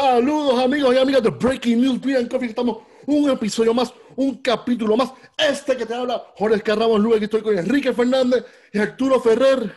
[0.00, 2.48] Saludos amigos y amigas de Breaking News Beer and Coffee.
[2.48, 5.12] Estamos un episodio más, un capítulo más.
[5.36, 9.70] Este que te habla Jorge Carramos Luis, que estoy con Enrique Fernández y Arturo Ferrer.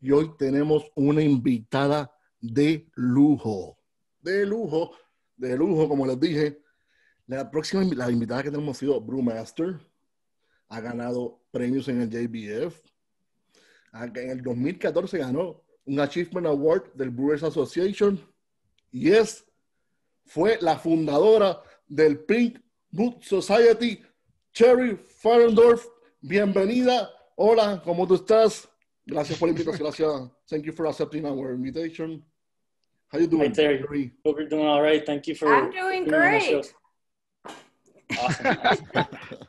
[0.00, 3.76] Y hoy tenemos una invitada de lujo.
[4.20, 4.92] De lujo,
[5.36, 6.62] de lujo, como les dije.
[7.26, 9.80] La próxima la invitada que tenemos ha sido Brewmaster.
[10.68, 12.78] Ha ganado premios en el JBF.
[14.14, 18.20] En el 2014 ganó un Achievement Award del Brewers Association
[18.90, 19.44] y es,
[20.26, 22.58] fue la fundadora del Pink
[22.90, 24.02] Boot Society,
[24.52, 25.86] Teri Fahrendorf.
[26.20, 27.10] Bienvenida.
[27.36, 28.68] Hola, ¿cómo tú estás?
[29.06, 29.86] Gracias por la invitación.
[29.88, 30.30] Gracias.
[30.48, 32.24] Thank you for accepting our invitation.
[33.12, 33.50] How you doing?
[33.50, 34.12] Hi, Teri.
[34.24, 35.04] Hope you're doing all right.
[35.06, 35.48] Thank you for.
[35.54, 36.66] I'm doing great.
[38.18, 38.46] Awesome.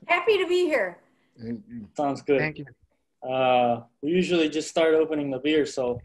[0.07, 0.97] Happy to be here.
[1.95, 2.39] Sounds good.
[2.39, 2.65] Thank you.
[3.27, 5.99] Uh, we usually just start opening the beer, so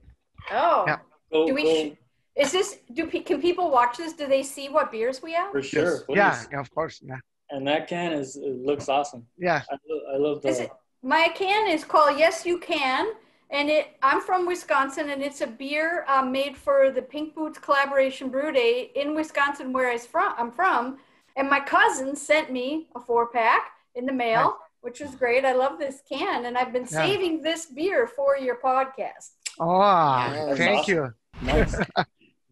[0.50, 0.98] Oh, Yeah.
[1.32, 1.96] go, Do we go sh-
[2.36, 2.78] is this?
[2.92, 4.12] Do pe- can people watch this?
[4.12, 5.50] Do they see what beers we have?
[5.52, 6.00] for sure.
[6.06, 6.16] please.
[6.16, 7.00] Yeah, yeah, of course.
[7.02, 7.18] Yeah,
[7.50, 9.26] And that can is it looks awesome.
[9.38, 9.62] yeah.
[9.70, 10.48] I, lo- I love the.
[10.48, 10.70] Is it?
[11.02, 13.12] My can is called Yes You Can,
[13.50, 13.88] and it.
[14.02, 18.50] I'm from Wisconsin, and it's a beer um, made for the Pink Boots Collaboration Brew
[18.52, 20.32] Day in Wisconsin, where I from.
[20.38, 20.98] I'm from,
[21.36, 23.62] and my cousin sent me a four pack
[23.94, 24.52] in the mail, Nice.
[24.80, 25.44] which was great.
[25.44, 27.04] I love this can, and I've been Yeah.
[27.06, 29.32] saving this beer for your podcast.
[29.60, 30.94] Oh, that's thank awesome.
[30.94, 31.12] you.
[31.42, 31.76] nice.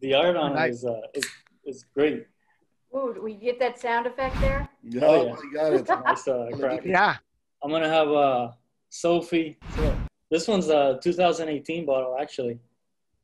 [0.03, 0.73] the art on it Nice.
[0.75, 1.25] is, uh, is
[1.65, 2.27] is great.
[2.95, 4.69] Ooh, we get that sound effect there?
[4.83, 5.33] Yeah, Oh, yeah.
[5.33, 6.03] I got it.
[6.05, 6.81] Nice uh, crack.
[6.85, 7.15] Yeah,
[7.63, 8.51] I'm gonna have uh
[8.91, 9.55] Sofie.
[10.29, 12.59] This one's a 2018 bottle actually,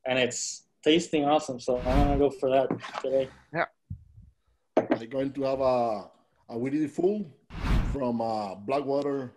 [0.08, 1.60] and it's tasting awesome.
[1.60, 2.68] So I'm gonna go for that
[3.04, 3.28] today.
[3.54, 3.66] Yeah.
[4.78, 6.10] I'm going to have a,
[6.50, 7.26] a Witty Full
[7.92, 9.34] from uh, Blackwater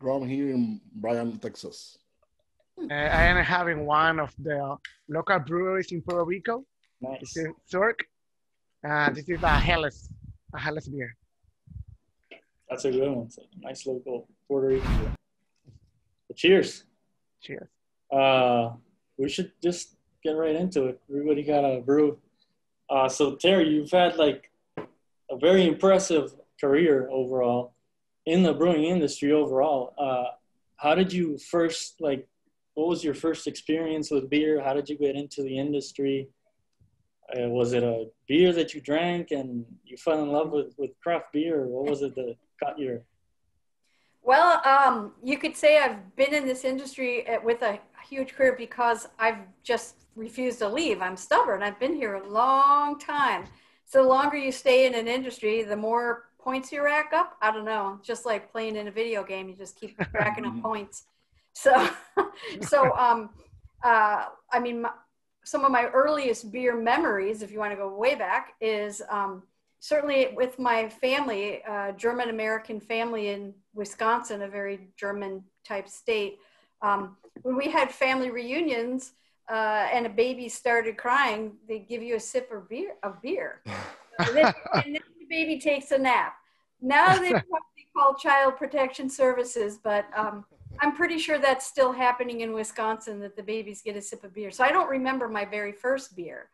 [0.00, 1.96] Rum here in Bryan, Texas.
[2.78, 4.76] Uh, I am having one of the
[5.08, 6.64] local breweries in Puerto Rico.
[7.00, 7.22] Nice.
[7.22, 8.08] It's in Zurich.
[8.86, 10.08] Uh, this is a Helles,
[10.54, 11.16] a Helles beer.
[12.68, 13.26] That's a good one.
[13.26, 15.12] It's a nice local Puerto Rican beer.
[16.28, 16.84] But cheers.
[17.42, 17.68] Cheers.
[18.12, 18.70] Uh,
[19.16, 21.00] we should just get right into it.
[21.10, 22.18] Everybody got a brew.
[22.88, 27.74] Uh, so Teri, you've had like a very impressive career overall
[28.26, 29.94] in the brewing industry overall.
[29.98, 30.36] Uh,
[30.76, 32.26] how did you first like?
[32.74, 34.62] What was your first experience with beer?
[34.62, 36.28] How did you get into the industry?
[37.36, 40.90] Uh, was it a beer that you drank and you fell in love with, with
[41.02, 41.66] craft beer?
[41.66, 43.02] What was it that got your
[44.22, 48.54] Well, um, you could say I've been in this industry uh, with a huge career
[48.56, 51.00] because I've just refused to leave.
[51.00, 51.62] I'm stubborn.
[51.62, 53.44] I've been here a long time.
[53.86, 57.36] So the longer you stay in an industry, the more points you rack up.
[57.40, 58.00] I don't know.
[58.02, 61.04] Just like playing in a video game, you just keep racking up points.
[61.52, 61.90] So,
[62.60, 63.30] so um,
[63.82, 64.90] uh, I mean, my,
[65.50, 69.42] some of my earliest beer memories, if you want to go way back, is um,
[69.80, 76.38] certainly with my family, uh, German American family in Wisconsin, a very German type state.
[76.82, 79.14] Um, when we had family reunions
[79.50, 82.92] uh, and a baby started crying, they give you a sip of beer.
[83.02, 83.60] Of beer,
[84.20, 86.34] and, then, and then the baby takes a nap.
[86.80, 90.44] Now they probably call Child Protection Services, but um,
[90.80, 94.32] I'm pretty sure that's still happening in Wisconsin that the babies get a sip of
[94.32, 94.50] beer.
[94.50, 96.48] So I don't remember my very first beer.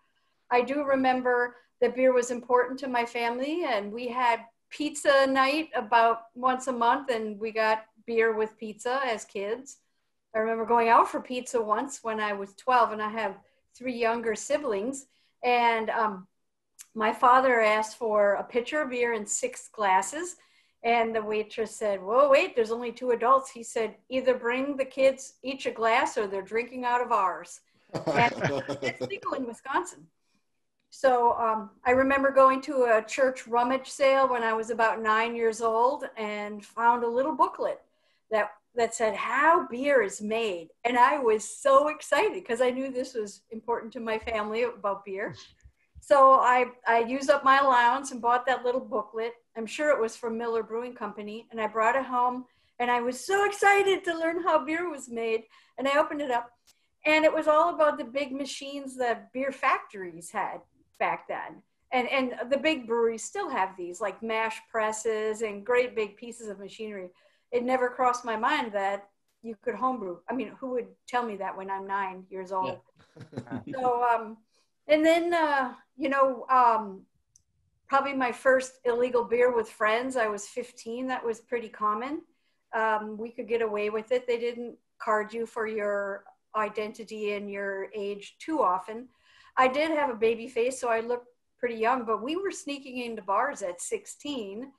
[0.50, 5.68] I do remember that beer was important to my family, and we had pizza night
[5.76, 9.78] about once a month, and we got beer with pizza as kids.
[10.34, 13.36] I remember going out for pizza once when I was 12, and I have
[13.76, 15.06] three younger siblings.
[15.44, 16.26] And um,
[16.94, 20.36] my father asked for a pitcher of beer and six glasses.
[20.86, 23.50] And the waitress said, Whoa, wait, there's only two adults.
[23.50, 27.60] He said, Either bring the kids each a glass or they're drinking out of ours.
[28.82, 30.06] It's legal in Wisconsin.
[30.90, 35.34] So um, I remember going to a church rummage sale when I was about nine
[35.34, 37.80] years old and found a little booklet
[38.30, 42.92] that that said how beer is made, and I was so excited because I knew
[42.92, 45.34] this was important to my family about beer.
[46.00, 49.32] So I I used up my allowance and bought that little booklet.
[49.56, 52.44] I'm sure it was from Miller Brewing Company, and I brought it home.
[52.78, 55.44] And I was so excited to learn how beer was made.
[55.78, 56.50] And I opened it up,
[57.06, 60.58] and it was all about the big machines that beer factories had
[60.98, 61.62] back then.
[61.92, 66.48] And, and the big breweries still have these, like mash presses and great big pieces
[66.48, 67.08] of machinery.
[67.52, 69.08] It never crossed my mind that
[69.42, 70.18] you could homebrew.
[70.28, 72.80] I mean, who would tell me that when I'm nine years old?
[73.72, 74.36] so, um,
[74.88, 77.02] and then, uh, you know, um,
[77.88, 81.06] probably my first illegal beer with friends, I was 15.
[81.06, 82.22] That was pretty common.
[82.74, 84.26] Um, we could get away with it.
[84.26, 86.24] They didn't card you for your
[86.56, 89.08] identity and your age too often.
[89.56, 91.28] I did have a baby face, so I looked
[91.58, 94.70] pretty young, but we were sneaking into bars at 16.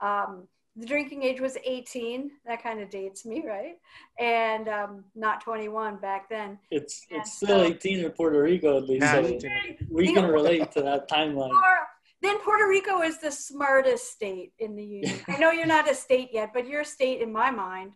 [0.00, 2.30] Um, the drinking age was 18.
[2.46, 3.74] That kind of dates me, right?
[4.18, 6.58] And um, not 21 back then.
[6.70, 9.38] It's Yeah, it's still so- 18 in Puerto Rico at least, Yeah, so
[9.90, 11.50] we can relate to that timeline.
[11.50, 11.88] Or-
[12.22, 15.20] Then Puerto Rico is the smartest state in the union.
[15.28, 17.92] I know you're not a state yet, but you're a state in my mind,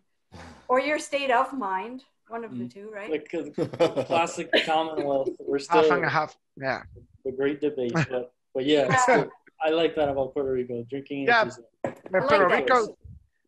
[0.69, 3.11] or you're a state of mind, one of the two, right?
[3.11, 3.33] Like
[3.81, 6.37] uh, classic Commonwealth, we're still half still and a half.
[6.61, 6.83] Yeah.
[7.25, 8.97] The great debate, but but yeah, Yeah.
[8.97, 9.31] still,
[9.65, 10.85] I like that about Puerto Rico.
[10.91, 11.47] Drinking Yeah.
[11.47, 12.65] is The like Puerto that.
[12.65, 12.97] Rico,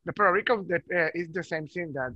[0.04, 2.14] the Puerto Rico the, uh, is the same thing that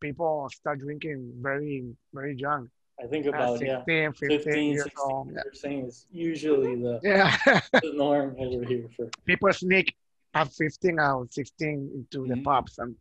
[0.00, 2.68] people start drinking very, very young.
[3.00, 5.12] I think Uh, about yeah, 16, 15, 15, years 16.
[5.12, 5.30] old.
[5.32, 7.36] You're saying is usually the, Yeah.
[7.72, 9.94] the norm over here for people sneak
[10.34, 12.44] at 15 or 16 into the Mhm.
[12.44, 12.94] pubs and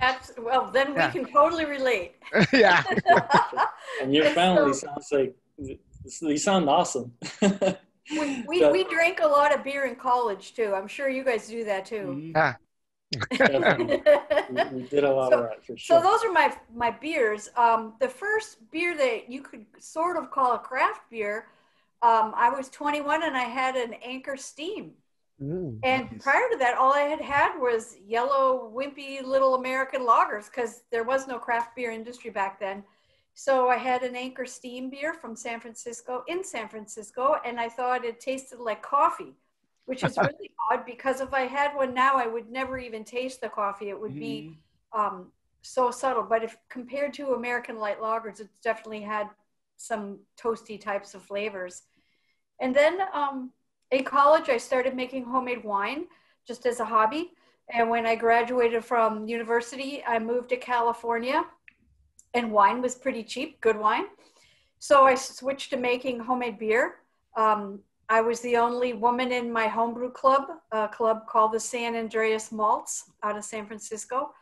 [0.00, 2.12] That's, well, then we can totally relate.
[2.52, 2.82] yeah.
[4.00, 5.34] and your And family so- sounds like
[6.20, 7.12] they sound awesome.
[7.40, 10.74] we, we, That- we drank a lot of beer in college too.
[10.74, 12.06] I'm sure you guys do that too.
[12.16, 12.32] Mhm.
[12.34, 12.54] Yeah.
[13.36, 14.02] Definitely.
[14.50, 16.00] we, we did a lot So- of that for sure.
[16.00, 17.50] So those are my my beers.
[17.56, 21.46] Um, the first beer that you could sort of call a craft beer,
[22.02, 24.92] um, I was 21 and I had an Anchor Steam.
[25.40, 25.78] Mm.
[25.82, 26.22] And Nice.
[26.22, 31.04] prior to that, all I had had was yellow, wimpy little American lagers because there
[31.04, 32.84] was no craft beer industry back then.
[33.34, 37.68] So I had an Anchor Steam beer from San Francisco in San Francisco, and I
[37.68, 39.32] thought it tasted like coffee,
[39.86, 43.40] which is really odd because if I had one now, I would never even taste
[43.40, 43.88] the coffee.
[43.88, 44.56] It would be
[44.92, 45.32] um,
[45.62, 46.22] so subtle.
[46.22, 49.28] But if compared to American light lagers, it definitely had
[49.76, 51.82] some toasty types of flavors.
[52.60, 53.50] And then um,
[53.90, 56.06] in college, I started making homemade wine
[56.46, 57.32] just as a hobby.
[57.68, 61.44] And when I graduated from university, I moved to California,
[62.34, 64.06] and wine was pretty cheap, good wine.
[64.78, 66.96] So I switched to making homemade beer.
[67.36, 67.80] Um,
[68.12, 72.52] I was the only woman in my homebrew club, a club called the San Andreas
[72.52, 74.34] Malts out of San Francisco.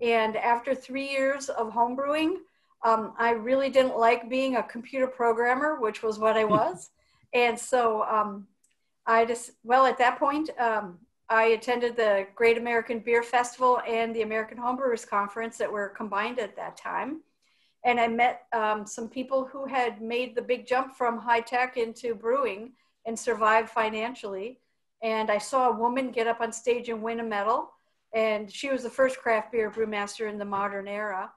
[0.00, 2.38] And after three years of homebrewing,
[2.84, 6.90] um, I really didn't like being a computer programmer, which was what I was.
[7.32, 8.48] and so um,
[9.06, 10.98] I just, well, at that point, um,
[11.28, 16.40] I attended the Great American Beer Festival and the American Homebrewers Conference that were combined
[16.40, 17.20] at that time.
[17.84, 21.76] And I met um, some people who had made the big jump from high tech
[21.76, 22.72] into brewing
[23.06, 24.60] and survive financially.
[25.02, 27.72] And I saw a woman get up on stage and win a medal.
[28.14, 31.32] And she was the first craft beer brewmaster in the modern era.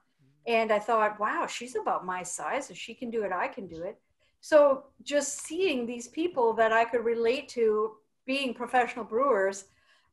[0.46, 2.70] And I thought, wow, she's about my size.
[2.70, 3.98] If she can do it, I can do it.
[4.40, 7.94] So just seeing these people that I could relate to
[8.26, 9.64] being professional brewers,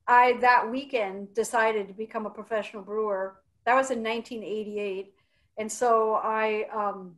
[0.08, 3.36] I that weekend decided to become a professional brewer.
[3.66, 5.14] That was in 1988.
[5.58, 7.16] And so I um,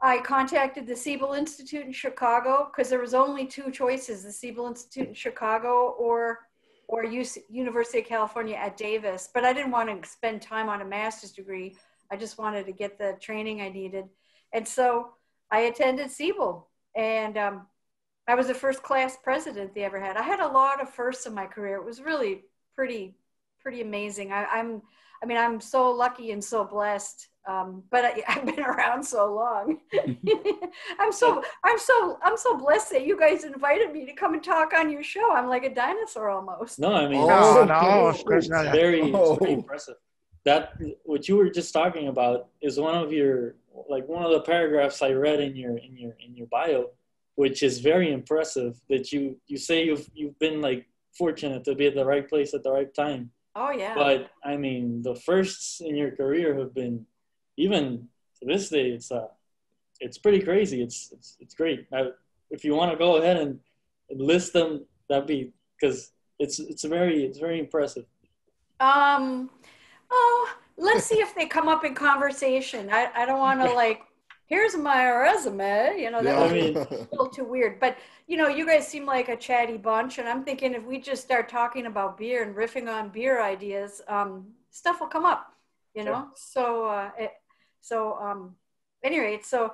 [0.00, 4.66] I contacted the Siebel Institute in Chicago because there was only two choices: the Siebel
[4.66, 6.40] Institute in Chicago or
[6.88, 9.28] or UC, University of California at Davis.
[9.32, 11.76] But I didn't want to spend time on a master's degree.
[12.10, 14.06] I just wanted to get the training I needed,
[14.52, 15.12] and so
[15.50, 17.66] I attended Siebel, and um,
[18.28, 20.16] I was the first class president they ever had.
[20.16, 21.76] I had a lot of firsts in my career.
[21.76, 22.42] It was really
[22.74, 23.16] pretty
[23.60, 24.30] pretty amazing.
[24.30, 24.82] I, I'm
[25.22, 27.28] I mean, I'm so lucky and so blessed.
[27.46, 29.78] Um, but I, I've been around so long.
[30.98, 34.42] I'm so I'm so I'm so blessed that you guys invited me to come and
[34.42, 35.32] talk on your show.
[35.32, 36.78] I'm like a dinosaur almost.
[36.78, 38.72] No, I mean, Oh, No, no, of course not.
[38.72, 39.36] very, it's Oh.
[39.36, 39.96] very impressive.
[40.44, 40.74] That
[41.04, 43.56] what you were just talking about is one of your
[43.88, 46.90] like one of the paragraphs I read in your in your in your bio,
[47.34, 48.80] which is very impressive.
[48.88, 50.86] That you you say you've you've been like
[51.18, 53.30] fortunate to be at the right place at the right time.
[53.56, 53.94] Oh yeah.
[53.94, 57.06] But I mean, the firsts in your career have been
[57.56, 58.08] even
[58.40, 58.90] to this day.
[58.90, 59.28] It's uh,
[60.00, 60.82] it's pretty crazy.
[60.82, 61.86] It's it's it's great.
[61.92, 62.10] I,
[62.50, 63.58] if you want to go ahead and,
[64.10, 68.04] and list them, that'd be because it's it's very it's very impressive.
[68.80, 69.50] Um,
[70.10, 72.90] oh, let's see if they come up in conversation.
[72.92, 74.02] I, I don't want to like,
[74.46, 75.96] here's my resume.
[75.98, 76.40] You know, that Yeah.
[76.42, 77.80] would I be mean- a little too weird.
[77.80, 77.96] But
[78.26, 81.22] you know, you guys seem like a chatty bunch, and I'm thinking if we just
[81.24, 85.52] start talking about beer and riffing on beer ideas, um, stuff will come up.
[85.94, 86.12] You Sure.
[86.12, 87.30] know, so uh, it,
[87.86, 88.56] so um,
[89.04, 89.72] any rate, so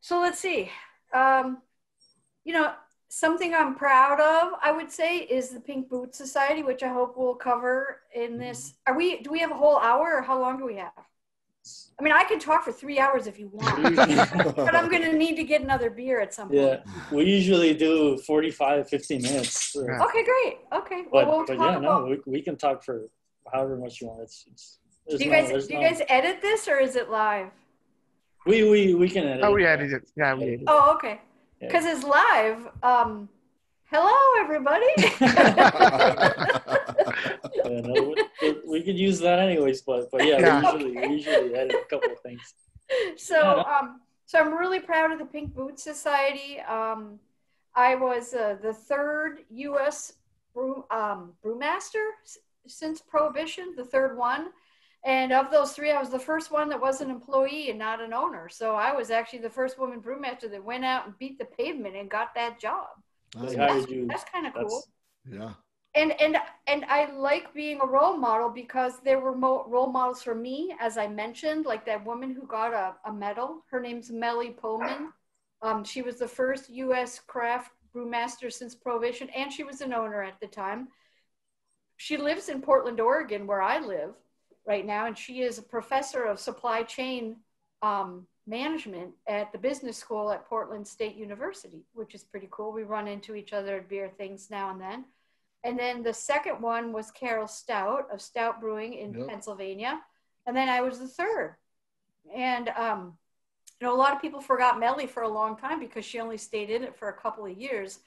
[0.00, 0.70] so let's see.
[1.14, 1.62] Um,
[2.44, 2.74] you know,
[3.08, 7.14] something I'm proud of, I would say, is the Pink Boot Society, which I hope
[7.16, 8.74] we'll cover in this.
[8.86, 9.20] Are we?
[9.22, 10.92] Do we have a whole hour, or how long do we have?
[11.98, 13.96] I mean, I can talk for three hours if you want,
[14.56, 16.60] but I'm going to need to get another beer at some point.
[16.60, 19.74] Yeah, we usually do 45, 50 minutes.
[19.74, 20.58] Okay, great.
[20.74, 21.04] Okay.
[21.10, 22.02] Well, But, we'll but talk yeah, about.
[22.02, 23.08] no, we, we can talk for
[23.50, 24.20] however much you want.
[24.24, 26.96] It's, it's there's do you guys there's do you no- guys edit this or is
[26.96, 27.48] it live?
[28.46, 29.42] we, we, we can edit.
[29.44, 30.10] Oh, we edited it.
[30.16, 30.66] Yeah, we edited it.
[30.68, 31.20] Oh, okay.
[31.60, 32.68] because it's live.
[32.82, 33.28] Um,
[33.90, 34.86] hello, everybody.
[37.64, 40.74] Yeah, no, we, we could use that anyways, but but yeah, Yeah.
[40.76, 42.54] we usually we usually edit a couple of things.
[43.16, 43.62] so Yeah.
[43.78, 47.18] um so i'm really proud of the pink boot society um
[47.74, 50.12] i was uh, the third us
[50.52, 54.48] brew, um, brewmaster s- since prohibition the third one
[55.04, 58.00] and of those three i was the first one that was an employee and not
[58.00, 61.38] an owner so i was actually the first woman brewmaster that went out and beat
[61.38, 62.88] the pavement and got that job
[63.34, 63.56] They Nice.
[63.56, 64.06] hired you.
[64.06, 64.84] that's kind of cool
[65.24, 65.52] That's Yeah.
[65.94, 70.22] and and and I like being a role model because there were mo- role models
[70.22, 73.62] for me, as I mentioned, like that woman who got a, a medal.
[73.70, 75.12] Her name's Mellie Pullman.
[75.62, 77.20] Um, she was the first U.S.
[77.32, 80.88] craft brewmaster since Prohibition, and she was an owner at the time.
[81.96, 84.14] She lives in Portland, Oregon, where I live
[84.66, 87.36] right now, and she is a professor of supply chain
[87.82, 92.72] um, management at the business school at Portland State University, which is pretty cool.
[92.72, 95.04] We run into each other at beer things now and then.
[95.64, 99.28] And then the second one was Carol Stoudt of Stoudt Brewing in Yep.
[99.28, 100.00] Pennsylvania.
[100.46, 101.56] And then I was the third.
[102.34, 103.16] And, um,
[103.80, 106.36] you know, a lot of people forgot Mellie for a long time because she only
[106.36, 108.00] stayed in it for a couple of years.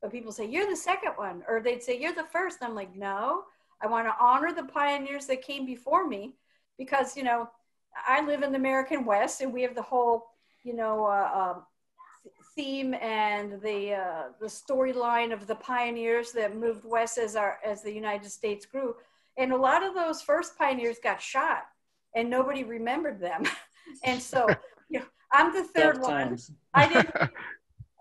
[0.00, 1.42] But people say, You're the second one.
[1.48, 2.58] Or they'd say, You're the first.
[2.60, 3.42] And I'm like, No,
[3.82, 6.34] I want to honor the pioneers that came before me
[6.78, 7.48] because, you know,
[8.06, 10.26] I live in the American West and we have the whole,
[10.62, 11.62] you know, uh, um,
[12.54, 17.82] theme and the uh, the storyline of the pioneers that moved west as our as
[17.82, 18.94] the United States grew,
[19.38, 21.62] and a lot of those first pioneers got shot,
[22.14, 23.44] and nobody remembered them,
[24.04, 24.46] and so
[24.90, 26.28] you know, I'm the third tough one.
[26.28, 26.50] times.
[26.74, 27.14] I didn't.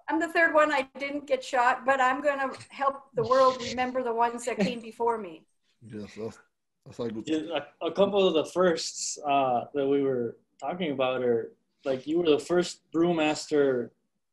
[0.09, 0.71] I'm the third one.
[0.71, 4.79] I didn't get shot, but I'm gonna help the world remember the ones that came
[4.81, 5.45] before me.
[5.86, 6.39] Yes, that's,
[6.86, 7.24] that's all good.
[7.25, 11.53] Yeah, a, a couple of the firsts uh, that we were talking about are
[11.86, 13.89] like you were the first brewmaster,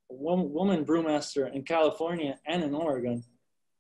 [0.09, 3.25] one woman brewmaster in California and in Oregon, if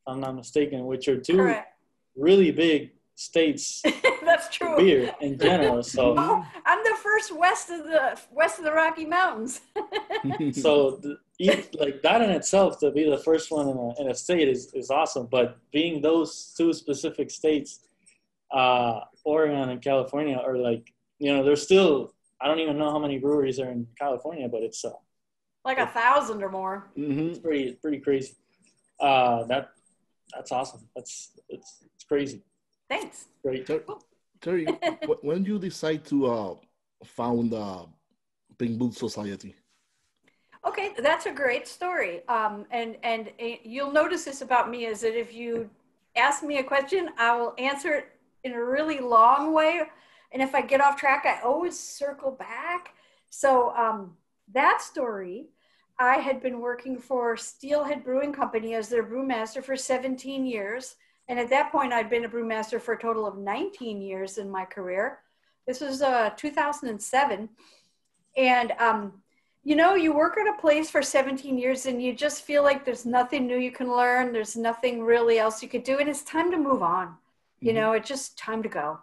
[0.07, 1.75] I'm not mistaken, which are two Correct.
[2.15, 3.83] really big states
[4.37, 4.77] That's true.
[4.77, 5.83] beer in general.
[5.83, 9.61] So Oh, I'm the first west of the west of the Rocky Mountains.
[10.53, 14.11] so the, e- like that in itself to be the first one in a, in
[14.11, 17.81] a state is, is awesome but being those two specific states
[18.53, 22.99] uh, oregon and california are like you know there's still i don't even know how
[22.99, 24.91] many breweries are in california but it's uh,
[25.65, 26.89] like a thousand or more.
[26.97, 28.35] hmm it's pretty pretty crazy
[29.01, 29.71] uh, that
[30.35, 32.43] that's awesome that's it's, it's crazy
[32.89, 33.27] Thanks.
[33.43, 33.85] great Ter-
[34.41, 34.67] Teri,
[35.23, 36.55] when did you decide to uh,
[37.05, 37.87] found uh,
[38.59, 39.55] Pink Society?
[40.67, 42.27] Okay, that's a great story.
[42.29, 45.71] Um, and and uh, you'll notice this about me is that if you
[46.17, 48.07] ask me a question, I will answer it
[48.43, 49.83] in a really long way.
[50.33, 52.95] And if I get off track, I always circle back.
[53.31, 54.17] So um,
[54.53, 55.47] that story,
[55.99, 60.97] I had been working for Steelhead Brewing Company as their brewmaster for 17 years.
[61.29, 64.49] And at that point, I'd been a brewmaster for a total of 19 years in
[64.51, 65.19] my career.
[65.67, 67.49] This was uh, 2007.
[68.37, 69.13] And um,
[69.65, 72.85] you know, you work at a place for 17 years and you just feel like
[72.85, 74.33] there's nothing new you can learn.
[74.33, 75.99] There's nothing really else you could do.
[75.99, 77.17] And it's time to move on.
[77.61, 77.75] You Mhm.
[77.75, 79.01] know, it's just time to go.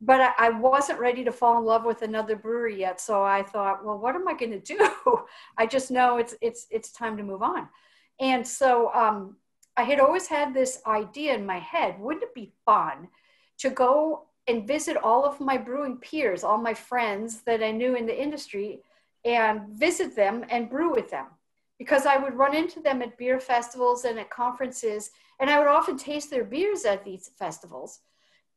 [0.00, 3.00] But I, I wasn't ready to fall in love with another brewery yet.
[3.00, 4.78] So I thought, well, what am I going to do?
[5.58, 7.68] I just know it's, it's, it's time to move on.
[8.20, 9.36] And so um,
[9.76, 11.98] I had always had this idea in my head.
[11.98, 13.08] Wouldn't it be fun
[13.58, 17.94] to go and visit all of my brewing peers, all my friends that I knew
[17.94, 18.80] in the industry
[19.24, 21.26] and visit them and brew with them
[21.78, 25.66] because I would run into them at beer festivals and at conferences, and I would
[25.66, 28.00] often taste their beers at these festivals.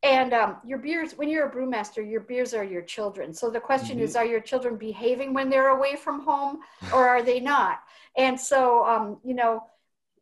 [0.04, 3.34] And um, your beers, when you're a brewmaster, your beers are your children.
[3.34, 6.60] So the question is, are your children behaving when they're away from home,
[6.94, 7.80] or are they not?
[8.16, 9.64] And so, um, you know,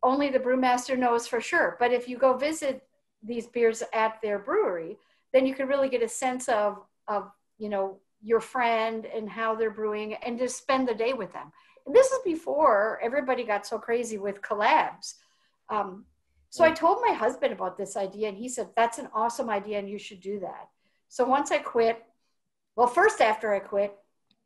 [0.05, 1.75] only the brewmaster knows for sure.
[1.79, 2.87] But if you go visit
[3.23, 4.97] these beers at their brewery,
[5.33, 9.55] then you can really get a sense of, of you know, your friend and how
[9.55, 11.51] they're brewing and just spend the day with them.
[11.85, 15.15] And this is before everybody got so crazy with collabs.
[15.69, 16.05] Um,
[16.49, 19.79] so I told my husband about this idea and he said, that's an awesome idea
[19.79, 20.69] and you should do that.
[21.09, 22.01] So once I quit,
[22.75, 23.93] well, first after I quit,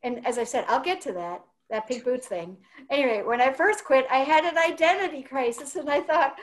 [0.04, 2.58] and as I said, I'll get to that, that pink boots thing.
[2.90, 6.36] Anyway, when I first quit, I had an identity crisis and I thought,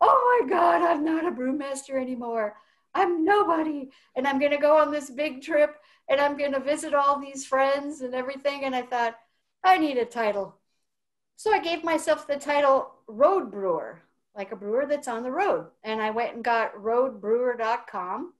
[0.00, 2.56] oh my God, I'm not a brewmaster anymore.
[2.94, 3.90] I'm nobody.
[4.16, 5.76] And I'm going to go on this big trip
[6.08, 8.64] and I'm going to visit all these friends and everything.
[8.64, 9.16] And I thought,
[9.64, 10.56] I need a title.
[11.36, 14.02] So I gave myself the title Road Brewer,
[14.36, 15.66] like a brewer that's on the road.
[15.84, 18.32] And I went and got roadbrewer.com.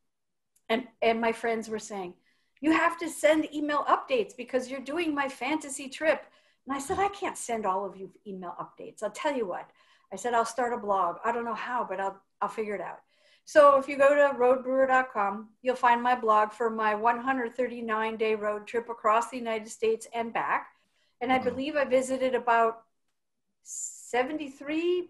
[0.68, 2.14] And, and my friends were saying,
[2.62, 6.25] you have to send email updates because you're doing my fantasy trip.
[6.66, 9.02] And I said, I can't send all of you email updates.
[9.02, 9.69] I'll tell you what.
[10.12, 11.16] I said, I'll start a blog.
[11.25, 13.00] I don't know how, but I'll, I'll figure it out.
[13.45, 18.69] So if you go to roadbrewer.com, you'll find my blog for my 139 day road
[18.69, 20.69] trip across the United States and back.
[21.21, 21.49] And I hmm.
[21.49, 22.83] believe I visited about
[23.64, 25.09] 73,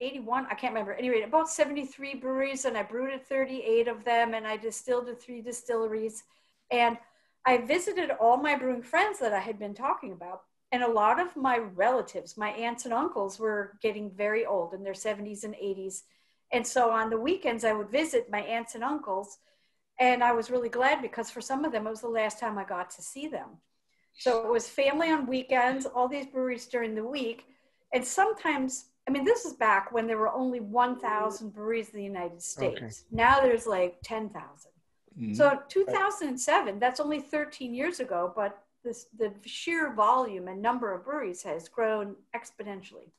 [0.00, 0.94] 81, I can't remember.
[0.94, 5.20] Anyway, about 73 breweries, and I brewed at 38 of them, and I distilled at
[5.20, 6.24] three distilleries.
[6.70, 6.98] And
[7.46, 10.42] I visited all my brewing friends that I had been talking about.
[10.70, 14.82] And a lot of my relatives, my aunts and uncles, were getting very old in
[14.82, 16.02] their 70s and 80s.
[16.52, 19.38] And so on the weekends, I would visit my aunts and uncles.
[19.98, 22.58] And I was really glad because for some of them, it was the last time
[22.58, 23.58] I got to see them.
[24.18, 27.46] So it was family on weekends, all these breweries during the week.
[27.94, 32.04] And sometimes, I mean, this is back when there were only 1,000 breweries in the
[32.04, 32.76] United States.
[32.76, 32.92] Okay.
[33.10, 34.70] Now there's like 10,000.
[35.18, 35.36] Mhm.
[35.36, 41.04] So 2007, that's only 13 years ago, but this, the sheer volume and number of
[41.04, 43.10] breweries has grown exponentially.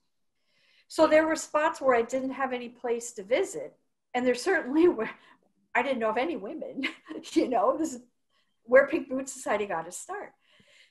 [0.88, 3.76] So there were spots where I didn't have any place to visit,
[4.14, 5.10] and there certainly were.
[5.76, 6.88] I didn't know of any women.
[7.34, 8.02] you know, this is
[8.64, 10.34] where Pink Boot Society got to start.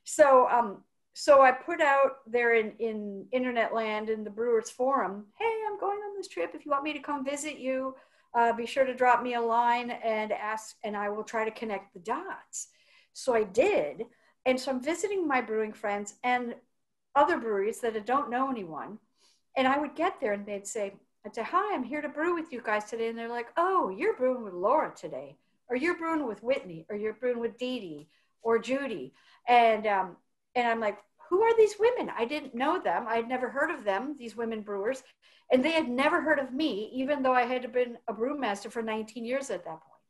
[0.05, 0.85] So, um,
[1.15, 5.27] so I put out there in in internet land in the Brewers Forum.
[5.37, 6.53] Hey, I'm going on this trip.
[6.55, 7.97] If you want me to come visit you,
[8.35, 11.51] uh, be sure to drop me a line and ask, and I will try to
[11.51, 12.69] connect the dots.
[13.13, 14.05] So I did,
[14.47, 16.55] and so I'm visiting my brewing friends and
[17.15, 18.99] other breweries that I don't know anyone.
[19.57, 20.95] And I would get there and they'd say,
[21.27, 23.09] I'd say, Hi, I'm here to brew with you guys today.
[23.09, 25.37] And they're like, Oh, you're brewing with Laura today,
[25.69, 28.09] or you're brewing with Whitney, or you're brewing with Dee Dee
[28.43, 29.13] or Judy.
[29.47, 30.17] And um,
[30.55, 32.11] and I'm like, who are these women?
[32.17, 33.07] I didn't know them.
[33.09, 35.03] I'd never heard of them, these women brewers.
[35.51, 38.83] And they had never heard of me, even though I had been a brewmaster for
[38.83, 40.03] 19 years at that point.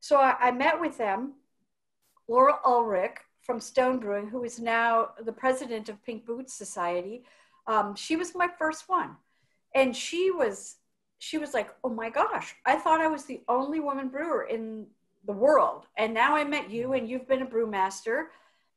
[0.00, 1.34] So I, I met with them.
[2.28, 7.24] Laura Ulrich from Stone Brewing, who is now the president of Pink Boots Society,
[7.66, 9.16] um, she was my first one.
[9.74, 10.76] And she was,
[11.18, 14.86] she was like, oh my gosh, I thought I was the only woman brewer in
[15.26, 15.86] the world.
[15.96, 18.26] And now I met you and you've been a brewmaster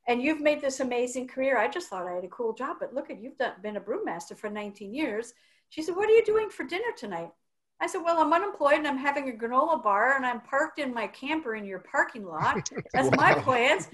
[0.08, 1.58] and you've made this amazing career.
[1.58, 3.82] I just thought I had a cool job, but look at you've done, been a
[3.82, 5.34] brewmaster for 19 years.
[5.70, 7.32] She said, What are you doing for dinner tonight?
[7.80, 10.94] I said, Well, I'm unemployed and I'm having a granola bar and I'm parked in
[10.94, 12.70] my camper in your parking lot.
[12.94, 13.90] That's my plans.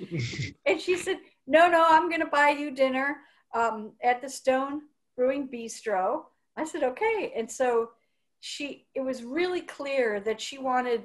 [0.66, 3.18] And she said, No, no, I'm going to buy you dinner
[3.54, 4.82] um, at the Stone
[5.16, 6.24] Brewing Bistro.
[6.56, 7.34] I said, Okay.
[7.36, 7.92] And so
[8.40, 11.04] she, it was really clear that she wanted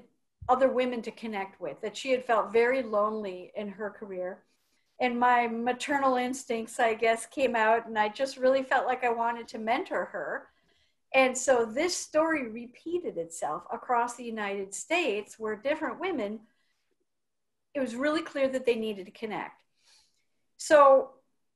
[0.48, 4.42] other women to connect with, that she had felt very lonely in her career
[5.00, 9.10] and my maternal instincts, I guess, came out, and I just really felt like I
[9.10, 10.48] wanted to mentor her.
[11.14, 16.40] And so this story repeated itself across the United States, where different women,
[17.74, 19.62] it was really clear that they needed to connect.
[20.56, 21.10] So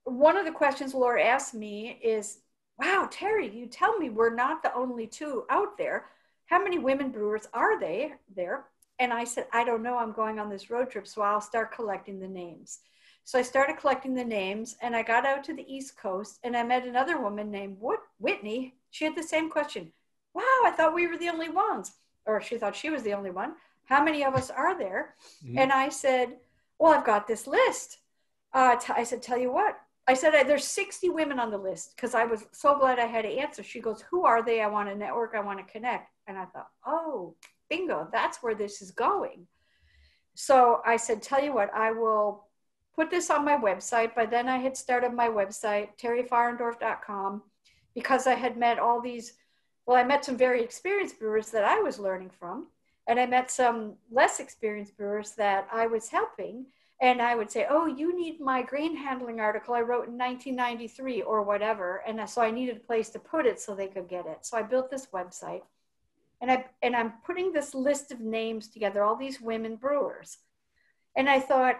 [0.04, 2.38] one of the questions Laura asked me is,
[2.78, 6.06] wow, Teri, you tell me we're not the only two out there.
[6.46, 8.66] How many women brewers are they there?
[8.98, 9.96] And I said, I don't know.
[9.98, 12.80] I'm going on this road trip, so I'll start collecting the names.
[13.26, 16.56] So I started collecting the names and I got out to the East Coast and
[16.56, 17.76] I met another woman named
[18.20, 18.76] Whitney.
[18.92, 19.90] She had the same question.
[20.32, 21.94] Wow, I thought we were the only ones.
[22.24, 23.54] Or she thought she was the only one.
[23.86, 25.16] How many of us are there?
[25.44, 25.58] Mm-hmm.
[25.58, 26.36] And I said,
[26.78, 27.98] Well, I've got this list.
[28.52, 29.76] Uh, t- I said, Tell you what.
[30.06, 33.24] I said, There's 60 women on the list because I was so glad I had
[33.24, 33.64] an answer.
[33.64, 34.62] She goes, Who are they?
[34.62, 35.34] I want to network.
[35.34, 36.12] I want to connect.
[36.28, 37.34] And I thought, Oh,
[37.68, 39.48] bingo, that's where this is going.
[40.34, 42.45] So I said, Tell you what, I will
[42.96, 44.14] put this on my website.
[44.14, 47.42] By then, I had started my website, terifahrendorf.com,
[47.94, 49.34] because I had met all these.
[49.86, 52.66] Well, I met some very experienced brewers that I was learning from,
[53.06, 56.66] and I met some less experienced brewers that I was helping.
[57.02, 61.22] And I would say, Oh, you need my grain handling article I wrote in 1993
[61.22, 62.02] or whatever.
[62.06, 64.46] And so I needed a place to put it so they could get it.
[64.46, 65.60] So I built this website.
[66.40, 70.38] And, I, and I'm putting this list of names together, all these women brewers.
[71.16, 71.76] And I thought,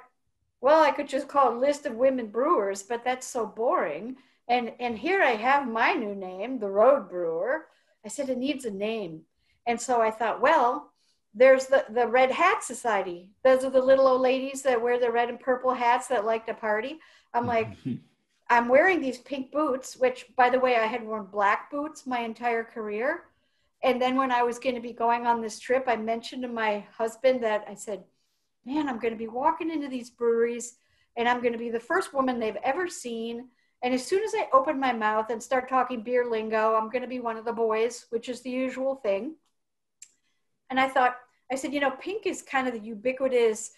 [0.60, 4.16] well, I could just call it list of women brewers, but that's so boring.
[4.48, 7.66] And and here I have my new name, the Road Brewer.
[8.04, 9.22] I said it needs a name.
[9.66, 10.92] And so I thought, well,
[11.34, 13.30] there's the, the Red Hat Society.
[13.44, 16.46] Those are the little old ladies that wear the red and purple hats that like
[16.46, 16.98] to party.
[17.34, 17.76] I'm like,
[18.48, 22.20] I'm wearing these pink boots, which by the way, I had worn black boots my
[22.20, 23.24] entire career.
[23.82, 26.48] And then when I was going to be going on this trip, I mentioned to
[26.48, 28.04] my husband that I said,
[28.66, 30.76] man, I'm going to be walking into these breweries
[31.16, 33.48] and I'm going to be the first woman they've ever seen.
[33.82, 37.02] And as soon as I open my mouth and start talking beer lingo, I'm going
[37.02, 39.36] to be one of the boys, which is the usual thing.
[40.68, 41.16] And I thought,
[41.50, 43.70] I said, you know, pink is kind of the ubiquitous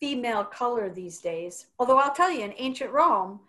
[0.00, 1.66] female color these days.
[1.78, 3.40] Although I'll tell you, in ancient Rome,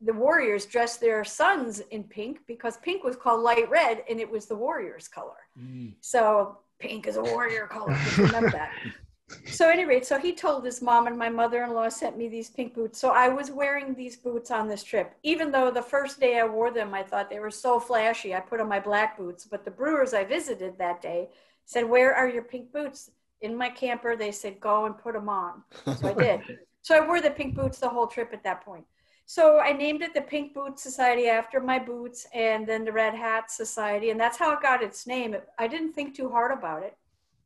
[0.00, 4.30] the Warriors dressed their sons in pink because pink was called light red and it
[4.30, 5.36] was the Warriors color.
[5.58, 5.94] Mm.
[6.00, 7.96] So pink is a warrior color.
[8.16, 8.72] Remember that.
[9.46, 12.50] So, at any rate, so he told his mom and my mother-in-law sent me these
[12.50, 12.98] pink boots.
[12.98, 15.16] So I was wearing these boots on this trip.
[15.22, 18.34] Even though the first day I wore them, I thought they were so flashy.
[18.34, 19.44] I put on my black boots.
[19.44, 21.28] But the brewers I visited that day
[21.64, 25.28] said, "Where are your pink boots?" In my camper, they said, "Go and put them
[25.28, 25.62] on."
[25.96, 26.58] So I did.
[26.82, 28.84] so I wore the pink boots the whole trip at that point.
[29.26, 33.14] So I named it the Pink Boot Society after my boots, and then the Red
[33.14, 35.36] Hat Society, and that's how it got its name.
[35.56, 36.96] I didn't think too hard about it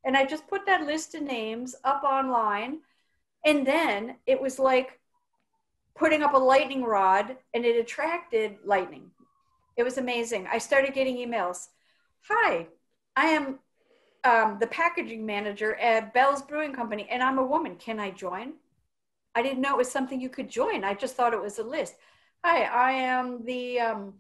[0.05, 2.81] and I just put that list of names up online.
[3.45, 5.01] And then it was like
[5.97, 9.11] putting up a lightning rod and it attracted lightning.
[9.77, 10.47] It was amazing.
[10.51, 11.69] I started getting emails.
[12.29, 12.67] Hi,
[13.17, 13.59] I am
[14.25, 17.77] um, the packaging manager at Bell's Brewing Company and I'm a woman.
[17.77, 18.55] Can I join?
[19.35, 20.85] I didn't know it was something you could join.
[20.85, 21.95] I just thought it was a list.
[22.45, 24.15] Hi, I am the um,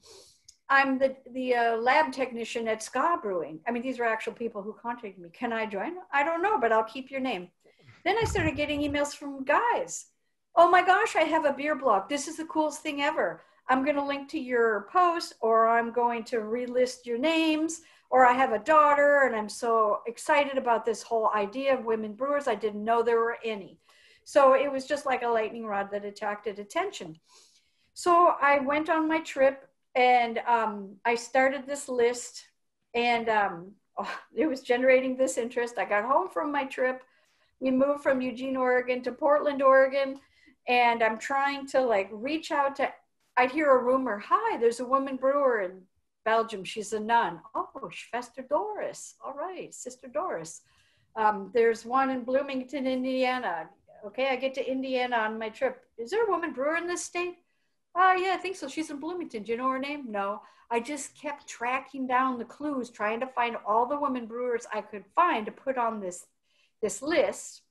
[0.68, 3.60] I'm the the uh, lab technician at Ska Brewing.
[3.66, 5.28] I mean, these are actual people who contacted me.
[5.30, 5.94] Can I join?
[6.12, 7.48] I don't know, but I'll keep your name.
[8.04, 10.06] Then I started getting emails from guys.
[10.56, 12.08] Oh my gosh, I have a beer blog.
[12.08, 13.42] This is the coolest thing ever.
[13.68, 18.26] I'm going to link to your post, or I'm going to relist your names, or
[18.26, 22.46] I have a daughter, and I'm so excited about this whole idea of women brewers.
[22.46, 23.78] I didn't know there were any.
[24.24, 27.18] So it was just like a lightning rod that attracted attention.
[27.94, 32.44] So I went on my trip and um, I started this list,
[32.94, 35.78] and um, oh, it was generating this interest.
[35.78, 37.02] I got home from my trip.
[37.60, 40.20] We moved from Eugene, Oregon to Portland, Oregon,
[40.68, 42.92] and I'm trying to like reach out to.
[43.36, 44.22] I'd hear a rumor.
[44.24, 45.82] Hi, there's a woman brewer in
[46.24, 46.64] Belgium.
[46.64, 47.40] She's a nun.
[47.54, 49.14] Oh, Schwester Doris.
[49.24, 50.62] All right, Sister Doris.
[51.16, 53.68] Um, there's one in Bloomington, Indiana.
[54.06, 55.82] Okay, I get to Indiana on my trip.
[55.98, 57.36] Is there a woman brewer in this state?
[57.94, 58.68] Oh, yeah, I think so.
[58.68, 59.44] She's in Bloomington.
[59.44, 60.10] Do you know her name?
[60.10, 60.42] No.
[60.70, 64.80] I just kept tracking down the clues, trying to find all the women brewers I
[64.80, 66.26] could find to put on this,
[66.82, 67.62] this list.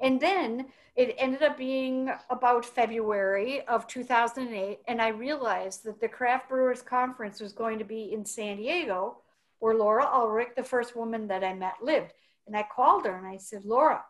[0.00, 4.78] And then it ended up being about February of 2008.
[4.86, 9.18] And I realized that the Craft Brewers Conference was going to be in San Diego,
[9.58, 12.12] where Laura Ulrich, the first woman that I met, lived.
[12.46, 14.04] And I called her and I said, Laura,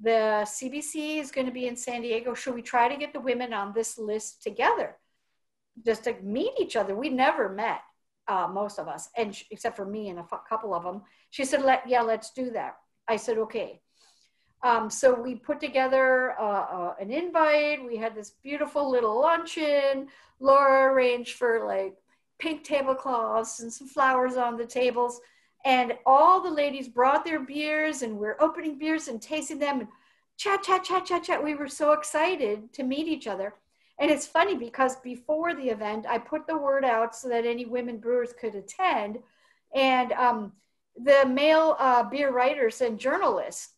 [0.00, 2.34] the CBC is going to be in San Diego.
[2.34, 4.96] Should we try to get the women on this list together
[5.84, 6.94] just to meet each other?
[6.94, 7.80] We never met,
[8.28, 11.02] uh, most of us, and except for me and a couple of them.
[11.30, 12.76] She said, Let, Yeah, let's do that.
[13.08, 13.80] I said, Okay.
[14.62, 17.84] Um, so we put together uh, uh, an invite.
[17.84, 20.08] We had this beautiful little luncheon.
[20.40, 21.94] Laura arranged for like
[22.38, 25.20] pink tablecloths and some flowers on the tables
[25.66, 29.88] and all the ladies brought their beers and we're opening beers and tasting them and
[30.38, 31.44] chat chat chat chat chat.
[31.44, 33.52] We were so excited to meet each other.
[33.98, 37.66] And it's funny because before the event i put the word out so that any
[37.66, 39.18] women brewers could attend.
[39.74, 40.52] And um,
[40.96, 43.74] the male uh, beer writers and journalists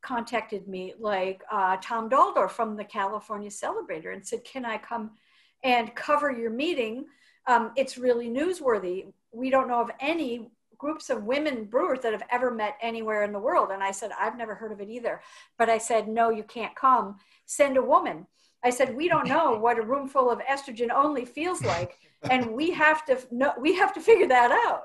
[0.00, 5.10] contacted me like uh, tom dalldorf from the california celebrator and said can i come
[5.64, 7.06] and cover your meeting?
[7.46, 9.12] Um, it's really newsworthy.
[9.32, 13.32] We don't know of any groups of women brewers that have ever met anywhere in
[13.32, 13.70] the world.
[13.72, 15.20] And I said, I've never heard of it either.
[15.58, 17.16] But I said, no, you can't come.
[17.46, 18.26] Send a woman.
[18.64, 21.98] I said, we don't know what a room full of estrogen only feels like.
[22.30, 24.84] And we have to know, we have to figure that out.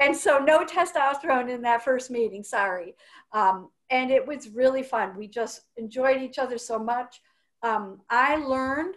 [0.00, 2.94] And so no testosterone in that first meeting, sorry.
[3.32, 5.16] Um, and it was really fun.
[5.16, 7.20] We just enjoyed each other so much.
[7.62, 8.94] Um, I learned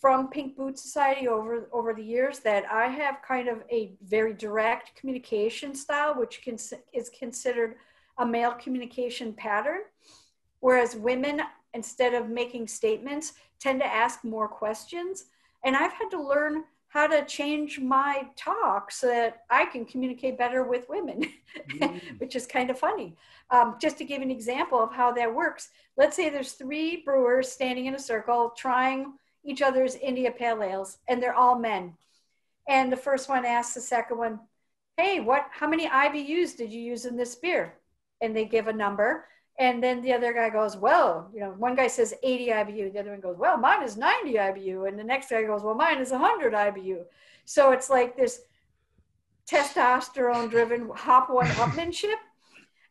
[0.00, 4.32] from Pink Boot Society over over the years that I have kind of a very
[4.32, 6.56] direct communication style, which can,
[6.92, 7.76] is considered
[8.18, 9.80] a male communication pattern,
[10.60, 11.42] whereas women,
[11.74, 15.26] instead of making statements, tend to ask more questions.
[15.64, 20.36] And I've had to learn how to change my talk so that I can communicate
[20.36, 21.24] better with women,
[21.70, 22.00] mm.
[22.18, 23.16] which is kind of funny.
[23.50, 27.50] Um, just to give an example of how that works, let's say there's three brewers
[27.50, 31.94] standing in a circle trying each other's India Pale Ales, and they're all men.
[32.68, 34.40] And the first one asks the second one,
[34.96, 35.46] "Hey, what?
[35.50, 37.74] How many IBUs did you use in this beer?"
[38.20, 39.26] And they give a number,
[39.58, 43.00] and then the other guy goes, "Well, you know, one guy says 80 IBU, the
[43.00, 45.98] other one goes, "Well, mine is 90 IBU," and the next guy goes, "Well, mine
[45.98, 47.04] is 100 IBU."
[47.44, 48.42] So it's like this
[49.50, 52.20] testosterone-driven hop one upmanship,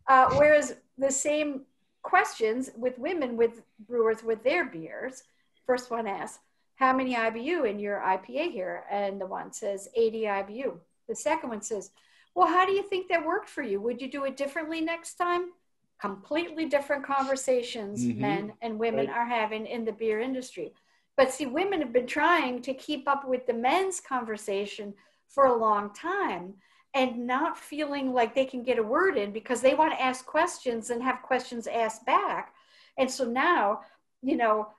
[0.07, 1.65] uh, whereas the same
[2.03, 5.23] questions with women with brewers with their beers
[5.65, 6.39] First one asks,
[6.75, 8.83] how many IBU in your IPA here?
[8.89, 10.77] And the one says 80 IBU.
[11.07, 11.91] The second one says,
[12.33, 13.81] well, how do you think that worked for you?
[13.81, 15.51] Would you do it differently next time?
[15.99, 18.21] Completely different conversations mm-hmm.
[18.21, 19.15] men and women right.
[19.15, 20.73] are having in the beer industry.
[21.17, 24.93] But see, women have been trying to keep up with the men's conversation
[25.27, 26.55] for a long time
[26.93, 30.25] and not feeling like they can get a word in because they want to ask
[30.25, 32.53] questions and have questions asked back.
[32.97, 33.81] And so now,
[34.21, 34.69] you know,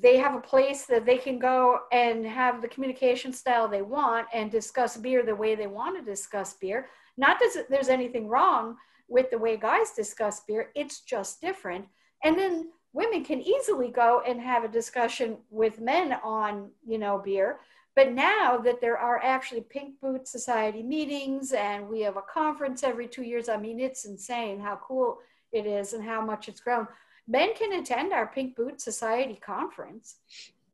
[0.00, 4.26] they have a place that they can go and have the communication style they want
[4.34, 6.88] and discuss beer the way they want to discuss beer.
[7.16, 8.76] Not that there's anything wrong
[9.08, 11.86] with the way guys discuss beer, it's just different.
[12.24, 17.18] And then women can easily go and have a discussion with men on, you know,
[17.18, 17.60] beer.
[17.94, 22.82] But now that there are actually Pink Boot Society meetings and we have a conference
[22.82, 25.18] every two years, I mean, it's insane how cool
[25.52, 26.88] it is and how much it's grown.
[27.28, 30.16] Men can attend our Pink Boot Society conference.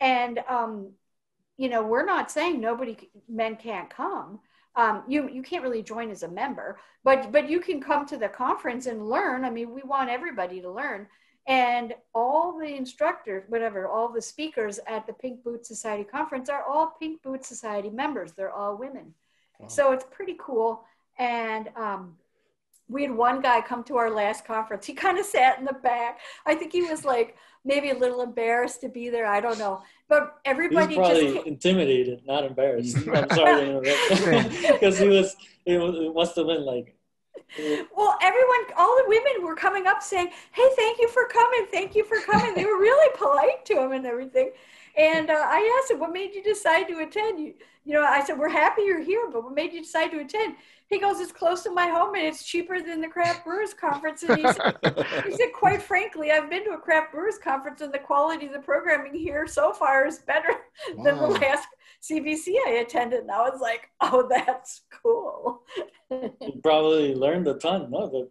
[0.01, 0.93] And, um,
[1.57, 2.97] you know, we're not saying nobody,
[3.29, 4.41] men can't come.
[4.75, 8.17] Um, you, you can't really join as a member, but, but you can come to
[8.17, 9.45] the conference and learn.
[9.45, 11.07] I mean, we want everybody to learn
[11.47, 16.62] and all the instructors, whatever, all the speakers at the Pink Boot Society conference are
[16.62, 18.33] all Pink Boot Society members.
[18.33, 19.15] They're all women.
[19.59, 19.69] Wow.
[19.69, 20.85] So it's pretty cool.
[21.19, 22.17] And um,
[22.93, 24.87] we had one guy come to our last conference.
[24.87, 26.21] He kind of sat in the back.
[26.47, 29.27] I think he was like maybe a little embarrassed to be there.
[29.27, 29.83] I don't know.
[30.09, 32.97] But everybody he was probably just intimidated, not embarrassed.
[32.97, 33.31] Mm.
[33.31, 35.37] I'm sorry because he was.
[35.65, 36.97] It must have been like
[37.59, 41.67] well, everyone, all the women were coming up saying, "Hey, thank you for coming.
[41.71, 44.53] Thank you for coming." they were really polite to him and everything.
[44.97, 48.23] And uh, I asked him, "What made you decide to attend?" You, you know, I
[48.25, 50.57] said, "We're happy you're here, but what made you decide to attend?"
[50.89, 54.23] He goes, "It's close to my home and it's cheaper than the craft brewers conference."
[54.23, 54.77] And he said,
[55.25, 58.53] he said, "Quite frankly, I've been to a craft brewers conference, and the quality of
[58.53, 60.55] the programming here so far is better
[60.95, 61.05] wow.
[61.05, 61.69] than the last
[62.03, 65.63] CBC I attended." And I was like, "Oh, that's cool."
[66.11, 68.09] you probably learned a ton, no?
[68.09, 68.29] The,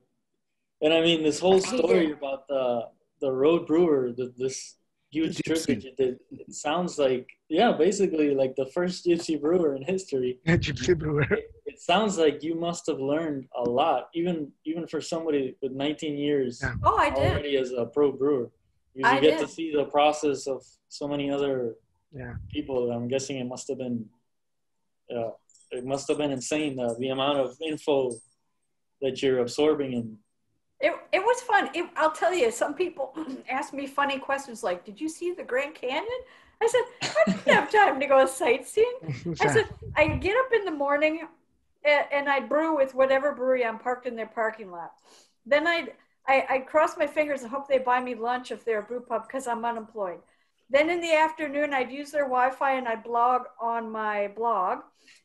[0.84, 4.76] and I mean, this whole story about the the road brewer, the, this
[5.12, 9.76] huge trip that you did, it sounds like yeah, basically like the first gypsy brewer
[9.76, 10.40] in history.
[10.48, 11.24] gypsy brewer.
[11.24, 15.74] It, it, sounds like you must have learned a lot, even even for somebody with
[15.74, 16.60] 19 years.
[16.64, 16.76] Yeah.
[16.84, 17.32] Oh, I did.
[17.32, 18.50] Already as a pro brewer,
[18.94, 19.48] you I get did.
[19.48, 21.76] to see the process of so many other
[22.14, 22.36] yeah.
[22.50, 22.92] people.
[22.92, 24.06] I'm guessing it must have been.
[25.14, 25.32] Uh,
[25.72, 28.12] it must have been insane uh, the amount of info
[29.02, 30.18] that you're absorbing and
[30.82, 31.70] it, it was fun.
[31.74, 33.14] It, i'll tell you some people
[33.50, 36.08] ask me funny questions like did you see the grand canyon?
[36.62, 39.36] I said i didn't have time to go sightseeing.
[39.40, 39.66] I said
[39.96, 41.28] i get up in the morning
[41.84, 44.94] and, and i brew with whatever brewery i'm parked in their parking lot.
[45.46, 45.94] Then i'd
[46.28, 49.02] I, I'd cross my fingers and hope they buy me lunch if they're a brew
[49.02, 50.20] pub because i'm unemployed.
[50.70, 54.80] Then in the afternoon i'd use their wi-fi and i'd blog on my blog.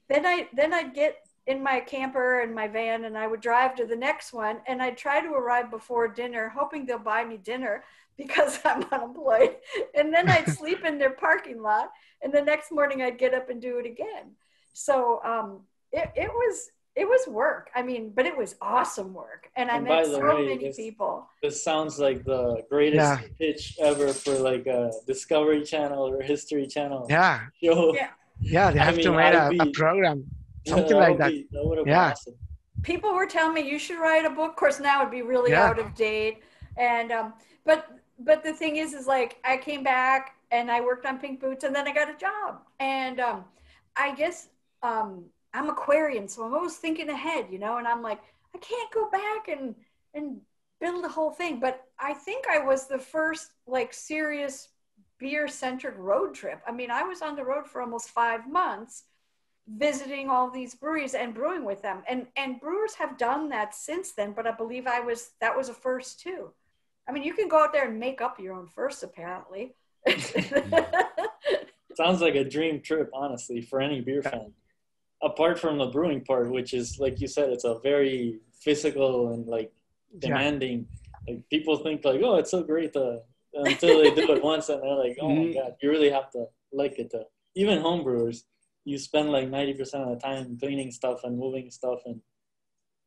[0.08, 3.74] Then I then I'd get in my camper and my van and I would drive
[3.76, 7.36] to the next one and I'd try to arrive before dinner, hoping they'll buy me
[7.36, 7.84] dinner
[8.16, 9.56] because I'm unemployed.
[9.94, 11.90] And then I'd sleep in their parking lot
[12.22, 14.32] and the next morning I'd get up and do it again.
[14.72, 15.60] So um,
[15.92, 17.68] it, it was it was work.
[17.74, 19.50] I mean, but it was awesome work.
[19.54, 21.28] And I and met so way, many this, people.
[21.42, 23.20] This sounds like the greatest yeah.
[23.38, 27.06] pitch ever for like a Discovery Channel or History Channel.
[27.10, 27.42] Yeah.
[27.62, 27.94] Show.
[27.94, 28.08] Yeah.
[28.40, 30.24] Yeah, they have I mean, to make a, be, a, program,
[30.66, 31.30] something yeah, like that.
[31.30, 32.10] Be, that yeah.
[32.10, 32.34] Awesome.
[32.82, 34.50] People were telling me you should write a book.
[34.50, 35.64] Of course, now it'd be really yeah.
[35.64, 36.42] out of date.
[36.76, 37.86] And um, but
[38.18, 41.64] but the thing is, is like I came back and I worked on Pink Boots,
[41.64, 42.60] and then I got a job.
[42.78, 43.44] And um,
[43.96, 44.48] I guess
[44.82, 45.24] um,
[45.54, 47.78] I'm Aquarian, so I'm always thinking ahead, you know.
[47.78, 48.20] And I'm like,
[48.54, 49.74] I can't go back and
[50.14, 50.40] and
[50.80, 51.60] build a whole thing.
[51.60, 54.68] But I think I was the first like serious
[55.18, 56.60] beer centric road trip.
[56.66, 59.04] I mean, I was on the road for almost five months
[59.68, 62.02] visiting all these breweries and brewing with them.
[62.08, 65.68] And and brewers have done that since then, but I believe I was that was
[65.68, 66.52] a first too.
[67.08, 69.74] I mean, you can go out there and make up your own first apparently.
[71.96, 74.52] Sounds like a dream trip, honestly, for any beer fan.
[75.22, 79.46] Apart from the brewing part, which is like you said, it's a very physical and
[79.46, 79.72] like
[80.18, 80.86] demanding.
[81.26, 81.34] Yeah.
[81.34, 83.22] Like people think like, oh, it's so great to
[83.54, 85.58] until they do it once and they're like, oh my mm-hmm.
[85.58, 87.10] god, you really have to like it.
[87.10, 87.24] To,
[87.54, 88.42] even homebrewers,
[88.86, 92.20] you spend like ninety percent of the time cleaning stuff and moving stuff, and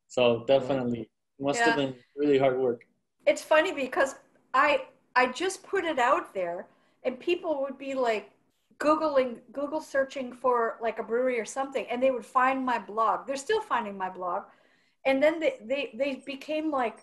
[0.08, 1.68] so definitely must yeah.
[1.68, 2.82] have been really hard work.
[3.26, 4.16] It's funny because
[4.54, 6.68] I I just put it out there,
[7.04, 8.30] and people would be like
[8.80, 13.28] googling google searching for like a brewery or something and they would find my blog
[13.28, 14.44] they're still finding my blog
[15.06, 17.00] and then they they, they became like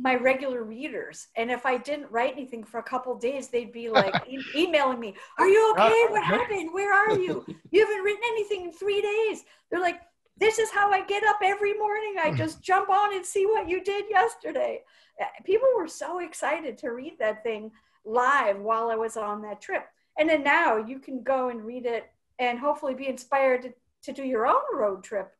[0.00, 1.26] my regular readers.
[1.36, 5.00] And if i didn't write anything for a couple days they'd be like e- emailing
[5.00, 6.06] me are you okay?
[6.08, 6.70] What happened?
[6.72, 7.44] Where are you?
[7.70, 9.44] You haven't written anything in three days.
[9.70, 10.00] They're like
[10.38, 12.14] this is how i get up every morning.
[12.22, 14.82] I just jump on and see what you did yesterday.
[15.20, 17.72] Uh, people were so excited to read that thing
[18.04, 19.84] live while i was on that trip.
[20.18, 23.72] And then now you can go and read it and hopefully be inspired to,
[24.04, 25.32] to do your own road trip,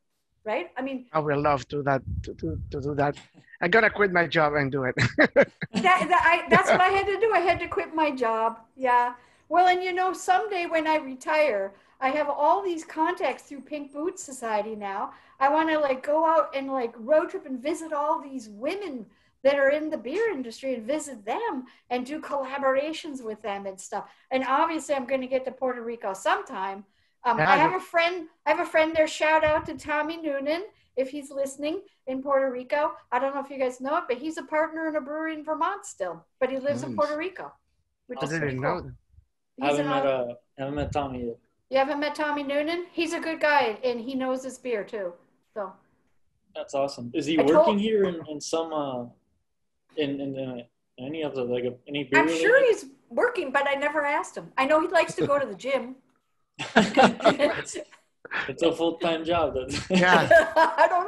[0.45, 0.67] right?
[0.77, 3.15] I mean, I would love to that to, to, to do that.
[3.61, 4.95] I gotta quit my job and do it.
[5.17, 7.31] that, that I, that's what I had to do.
[7.33, 8.59] I had to quit my job.
[8.75, 9.13] Yeah.
[9.49, 13.91] Well, and you know, someday when I retire, I have all these contacts through Pink
[13.91, 15.11] Boots Society now.
[15.39, 19.05] I want to like go out and like road trip and visit all these women
[19.43, 23.79] that are in the beer industry and visit them and do collaborations with them and
[23.79, 24.09] stuff.
[24.31, 26.85] And obviously, I'm going to get to Puerto Rico sometime.
[27.25, 28.27] Um, I have a friend.
[28.45, 29.07] I have a friend there.
[29.07, 30.63] Shout out to Tommy Noonan
[30.99, 32.91] if he's listening in Puerto Rico.
[33.11, 35.33] I don't know if you guys know it, but he's a partner in a brewery
[35.33, 37.51] in Vermont still, but he lives in Puerto Rico,
[38.07, 38.75] which I is pretty didn't cool.
[38.75, 38.81] know.
[38.81, 38.93] that.
[39.61, 41.37] I haven't met au- uh, haven't met Tommy yet.
[41.69, 42.85] you haven't met Tommy Noonan?
[42.91, 45.13] He's a good guy and he knows his beer too.
[45.53, 45.71] So
[46.55, 47.11] That's awesome.
[47.13, 49.05] Is he I told- working here in, in some uh
[50.03, 50.57] in in uh,
[51.07, 54.47] any of the like any beer I'm sure he's working, but I never asked him.
[54.57, 55.95] I know he likes to go to the gym.
[58.33, 59.55] it's, it's a full time job.
[59.55, 60.27] That's, Yeah.
[60.55, 61.07] I don't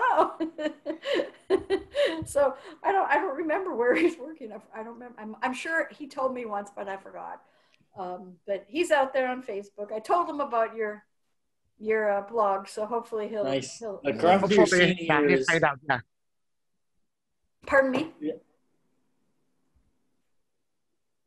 [1.49, 2.25] know.
[2.25, 3.09] so I don't.
[3.09, 4.51] I don't remember where he's working.
[4.51, 5.19] I, I don't remember.
[5.19, 7.41] I'm, I'm sure he told me once, but I forgot.
[7.97, 9.91] Um, but he's out there on Facebook.
[9.93, 11.03] I told him about your
[11.79, 13.43] your uh, blog, so hopefully he'll.
[13.43, 13.77] Nice.
[13.79, 15.79] he'll The craft beer scene Hopefully, yeah, is out.
[15.89, 15.99] Yeah.
[17.65, 18.11] Pardon me.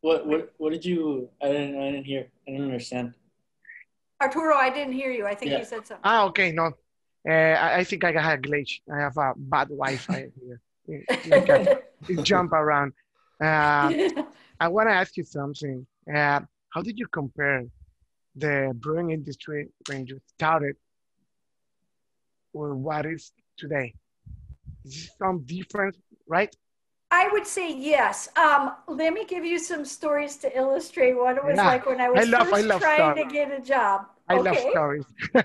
[0.00, 1.28] what what what did you?
[1.42, 2.26] I didn't I didn't hear.
[2.46, 3.14] I didn't understand.
[4.24, 5.26] Arturo, I didn't hear you.
[5.26, 5.58] I think Yeah.
[5.58, 6.04] you said something.
[6.04, 6.66] Ah, okay, no.
[7.28, 8.72] Uh, I, I think I got a glitch.
[8.94, 10.60] I have a bad Wi-Fi here.
[10.88, 12.92] It- like it jump around.
[13.40, 13.88] Uh,
[14.64, 15.86] I want to ask you something.
[16.08, 16.40] Uh,
[16.74, 17.62] how did you compare
[18.44, 20.76] the brewing industry when you started
[22.52, 23.94] with what is today?
[24.84, 26.54] Is there some difference, right?
[27.10, 28.28] I would say yes.
[28.36, 31.66] Um, let me give you some stories to illustrate what it was Yeah.
[31.72, 33.98] like when I was I love- I first love trying to get a job.
[34.28, 35.04] I love stories.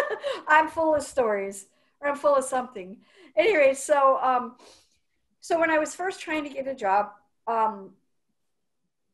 [0.48, 1.66] I'm full of stories,
[2.00, 2.96] or I'm full of something.
[3.36, 4.56] Anyway, so um,
[5.40, 7.10] so when I was first trying to get a job,
[7.46, 7.90] um,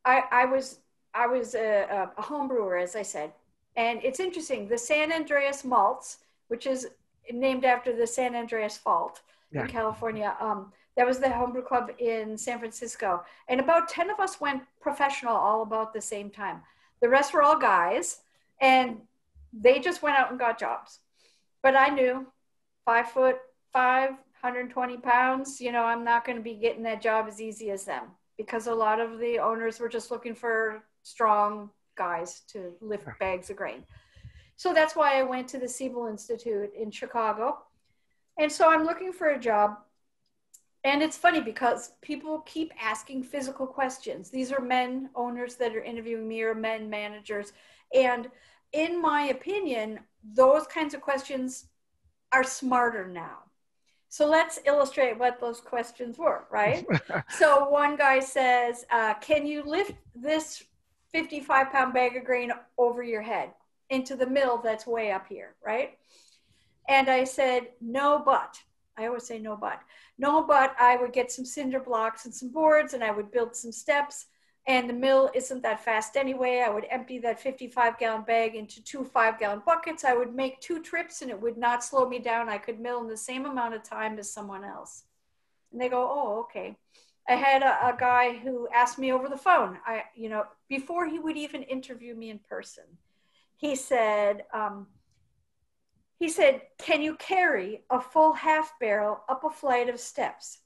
[0.05, 0.81] I I was
[1.15, 3.33] I was a, a home brewer, as I said,
[3.77, 4.69] and it's interesting.
[4.69, 6.89] The San Andreas malts, which is
[7.33, 9.21] named after the San Andreas Fault
[9.53, 9.63] Yeah.
[9.63, 10.37] in California.
[10.41, 14.63] Um, that was the homebrew club in San Francisco, and about ten of us went
[14.81, 16.63] professional all about the same time.
[17.01, 18.21] The rest were all guys,
[18.61, 18.99] and
[19.53, 21.01] they just went out and got jobs.
[21.63, 22.27] But I knew
[22.85, 23.39] five foot
[23.73, 27.71] five, 120 pounds, you know, I'm not going to be getting that job as easy
[27.71, 28.05] as them
[28.39, 33.51] because a lot of the owners were just looking for strong guys to lift bags
[33.51, 33.85] of grain.
[34.57, 37.59] So that's why I went to the Siebel Institute in Chicago.
[38.39, 39.77] And so I'm looking for a job.
[40.85, 44.31] And it's funny because people keep asking physical questions.
[44.31, 47.53] These are men owners that are interviewing me or men managers.
[47.95, 48.31] And
[48.73, 51.69] in my opinion, those kinds of questions
[52.33, 53.39] are smarter now.
[54.09, 56.87] So let's illustrate what those questions were, right?
[57.31, 60.63] so one guy says, uh, Can you lift this
[61.13, 63.51] 55 pound bag of grain over your head
[63.91, 65.99] into the mill that's way up here, right?
[66.89, 68.59] And I said, No, but.
[68.99, 69.81] I always say no, but.
[70.19, 73.55] No, but I would get some cinder blocks and some boards and I would build
[73.55, 74.27] some steps
[74.69, 76.65] and the mill isn't that fast anyway.
[76.67, 80.05] I would empty that 55 gallon bag into two five gallon buckets.
[80.05, 82.49] I would make two trips and it would not slow me down.
[82.49, 85.05] I could mill in the same amount of time as someone else.
[85.71, 86.77] And they go, oh, okay.
[87.29, 91.07] I had a, a guy who asked me over the phone, I, you know, before
[91.07, 92.85] he would even interview me in person,
[93.57, 94.87] he said, um,
[96.19, 100.59] he said, can you carry a full half barrel up a flight of steps?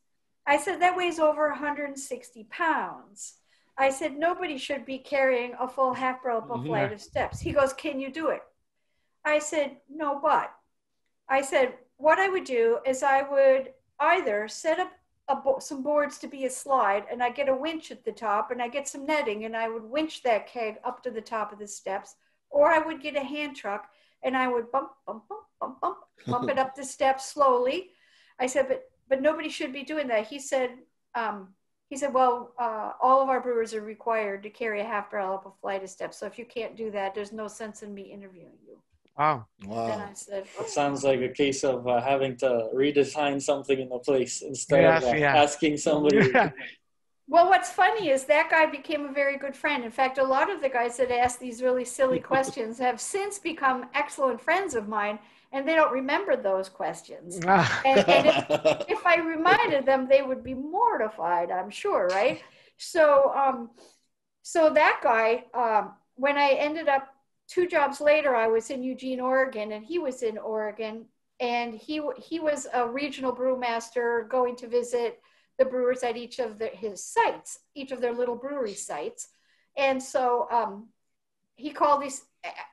[0.46, 3.39] I said, that weighs over 160 pounds.
[3.80, 6.94] I said, nobody should be carrying a full half up a flight Yeah.
[6.94, 7.40] of steps.
[7.40, 8.42] He goes, can you do it?
[9.24, 10.52] I said, no, but.
[11.28, 14.92] I said, what I would do is I would either set up
[15.28, 18.12] a bo- some boards to be a slide and I get a winch at the
[18.12, 21.20] top and I get some netting and I would winch that keg up to the
[21.22, 22.16] top of the steps,
[22.50, 23.88] or I would get a hand truck
[24.22, 27.92] and I would bump, bump, bump, bump, bump, bump it up the steps slowly.
[28.38, 30.26] I said, but but nobody should be doing that.
[30.28, 30.70] He said,
[31.14, 31.54] um,
[31.90, 35.34] he said, well, uh, all of our brewers are required to carry a half barrel
[35.34, 36.18] up a flight of steps.
[36.18, 38.78] So if you can't do that, there's no sense in me interviewing you.
[39.18, 39.46] Wow.
[39.60, 40.08] Then Wow.
[40.08, 43.98] I said, It sounds like a case of uh, having to redesign something in the
[43.98, 45.36] place instead Yes, of uh, yeah.
[45.36, 46.32] asking somebody.
[47.28, 49.84] Well, what's funny is that guy became a very good friend.
[49.84, 53.38] In fact, a lot of the guys that ask these really silly questions have since
[53.38, 55.20] become excellent friends of mine,
[55.52, 57.40] and they don't remember those questions.
[57.46, 62.40] Ah, And, and if, if I reminded them, they would be mortified, I'm sure, right?
[62.76, 63.70] So, um,
[64.42, 67.08] so that guy, um, when I ended up
[67.48, 71.06] two jobs later, I was in Eugene, Oregon, and he was in Oregon,
[71.40, 75.20] and he he was a regional brewmaster going to visit
[75.58, 79.28] the brewers at each of the, his sites, each of their little brewery sites,
[79.76, 80.88] and so um,
[81.60, 82.22] he called these.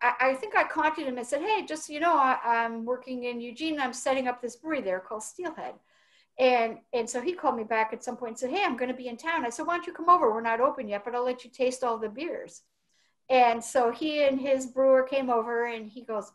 [0.02, 3.42] I, think I contacted him and said, "Hey, just you know, I, I'm working in
[3.42, 3.80] Eugene.
[3.80, 5.76] I'm setting up this brewery there called Steelhead."
[6.40, 8.92] And and so he called me back at some point and said, "Hey, I'm going
[8.92, 10.32] to be in town." I said, "Why don't you come over?
[10.32, 12.62] We're not open yet, but I'll let you taste all the beers."
[13.30, 16.32] And so he and his brewer came over, and he goes,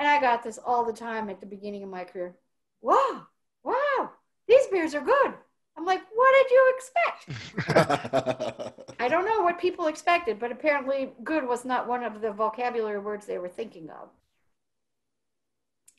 [0.00, 2.34] and I got this all the time at the beginning of my career.
[2.80, 3.26] Wow,
[3.62, 4.10] wow,
[4.48, 5.34] these beers are good.
[5.80, 8.74] I'm like, what did you expect?
[9.00, 12.98] I don't know what people expected, but apparently, good was not one of the vocabulary
[12.98, 14.10] words they were thinking of.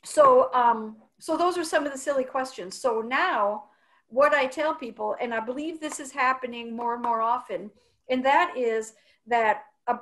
[0.04, 2.80] So, um, so those are some of the silly questions.
[2.80, 3.64] So now,
[4.06, 7.68] what I tell people, and I believe this is happening more and more often,
[8.08, 8.92] and that is
[9.26, 9.98] that a,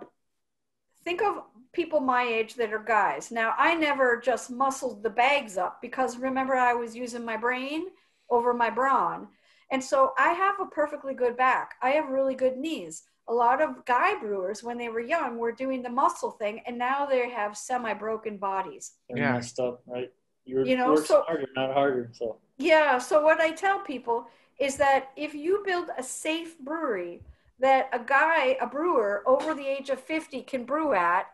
[1.04, 3.30] think of people my age that are guys.
[3.30, 7.86] Now, I never just muscled the bags up because remember, I was using my brain
[8.28, 9.28] over my brawn.
[9.70, 11.74] And so I have a perfectly good back.
[11.82, 13.04] I have really good knees.
[13.28, 16.76] A lot of guy brewers, when they were young, were doing the muscle thing, and
[16.76, 18.94] now they have semi broken bodies.
[19.08, 19.32] They're Yeah.
[19.34, 20.12] messed up, right?
[20.44, 22.08] You're, You know, so- harder, not harder.
[22.12, 22.98] So Yeah.
[22.98, 27.22] So what I tell people is that if you build a safe brewery
[27.58, 31.30] that a guy, a brewer over the age of 50 can brew at,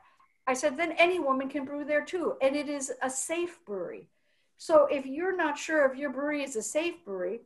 [0.46, 2.36] I said, then any woman can brew there too.
[2.40, 4.08] And it is a safe brewery.
[4.56, 7.40] So if you're not sure if your brewery is a safe brewery,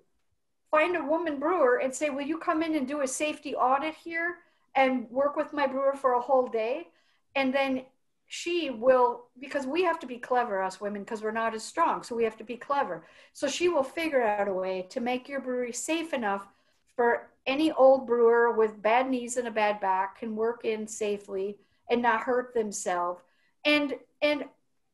[0.71, 3.95] find a woman brewer and say, will you come in and do a safety audit
[3.95, 4.37] here
[4.75, 6.89] and work with my brewer for a whole day?
[7.35, 7.83] And then
[8.27, 12.03] she will, because we have to be clever, us women, because we're not as strong.
[12.03, 13.05] So we have to be clever.
[13.33, 16.47] So she will figure out a way to make your brewery safe enough
[16.95, 21.57] for any old brewer with bad knees and a bad back can work in safely
[21.89, 23.21] and not hurt themselves.
[23.65, 24.45] And and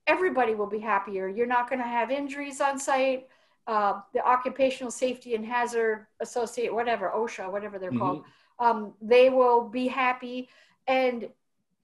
[0.07, 1.29] everybody will be happier.
[1.29, 3.29] You're not going to have injuries on site.
[3.67, 8.23] Uh, the Occupational Safety and Hazard Associate, whatever OSHA, whatever they're called,
[8.61, 10.49] um, they will be happy.
[10.87, 11.29] And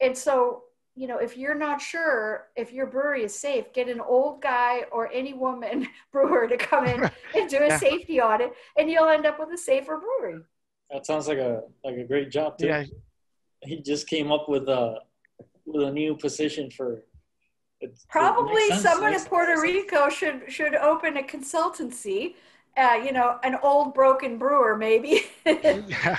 [0.01, 0.63] and so
[0.95, 4.83] you know, if you're not sure if your brewery is safe, get an old guy
[4.93, 7.01] or any woman brewer to come in
[7.35, 7.79] and do a Yeah.
[7.79, 10.43] safety audit, and you'll end up with a safer brewery.
[10.91, 12.67] that sounds like a like a great job too.
[12.67, 12.85] Yeah,
[13.63, 15.01] He just came up with a
[15.67, 17.03] with a new position for.
[17.83, 19.61] It, it Probably someone in Puerto.
[19.61, 22.35] Rico should should open a consultancy.
[22.77, 26.19] Uh, you know, an old broken brewer maybe, yeah,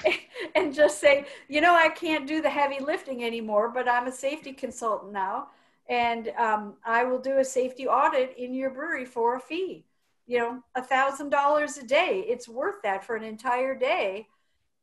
[0.53, 4.11] and just say, you know, I can't do the heavy lifting anymore, but I'm a
[4.11, 5.47] safety consultant now,
[5.89, 9.85] and um, I will do a safety audit in your brewery for a fee.
[10.27, 12.23] You know, a thousand dollars a day.
[12.27, 14.27] It's worth that for an entire day,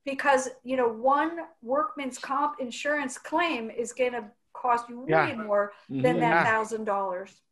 [0.05, 5.72] because you know, one workman's comp insurance claim is going to cost you way more
[5.88, 6.20] than Mhm.
[6.20, 6.44] that Yeah.
[6.44, 7.42] thousand dollars.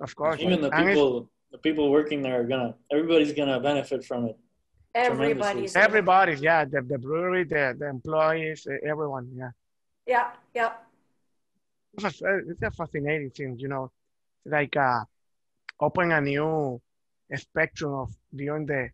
[0.00, 0.40] of course.
[0.40, 2.76] Even the And it's- people, the people working there are gonna.
[2.92, 4.36] Everybody's gonna benefit from it.
[4.94, 5.80] Everybody's Tremendously.
[5.82, 9.24] everybody's yeah, the, the brewery, the, the employees, everyone.
[9.34, 9.50] Yeah,
[10.06, 10.72] Yeah, yeah.
[11.94, 13.90] it's a, it's a fascinating thing, you know,
[14.44, 15.00] like uh,
[15.80, 16.80] open a new
[17.34, 18.90] spectrum of viewing the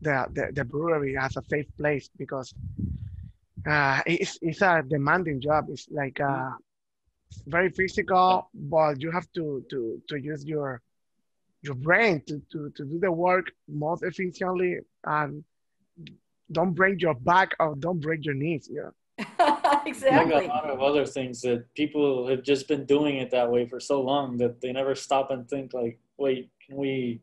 [0.00, 2.52] the, the, the brewery as a safe place because
[3.66, 5.66] uh, it's, it's a demanding job.
[5.70, 6.50] It's like uh,
[7.46, 10.82] very physical, but you have to, to, to use your
[11.62, 15.44] your brain to, to, to do the work most efficiently and
[16.50, 18.68] don't break your back or don't break your knees.
[18.70, 18.90] Yeah.
[19.86, 20.32] exactly.
[20.34, 23.66] Like a lot of other things that people have just been doing it that way
[23.66, 27.20] for so long that they never stop and think like, wait, can we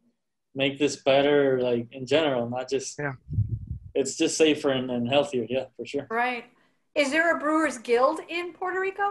[0.55, 1.61] make this better?
[1.61, 2.97] Like in general, not just.
[2.97, 3.13] Yeah.
[3.99, 5.45] It's just safer and, and healthier.
[5.49, 6.07] Yeah, for sure.
[6.09, 6.45] Right.
[6.95, 9.07] Is there a Brewers Guild in Puerto Rico?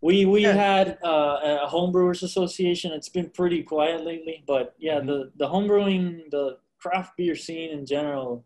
[0.00, 0.52] We we Yeah.
[0.52, 2.92] had uh, a homebrewers association.
[2.92, 5.06] It's been pretty quiet lately, but yeah, Mhm.
[5.10, 6.46] the the homebrewing, the
[6.82, 8.44] craft beer scene in general,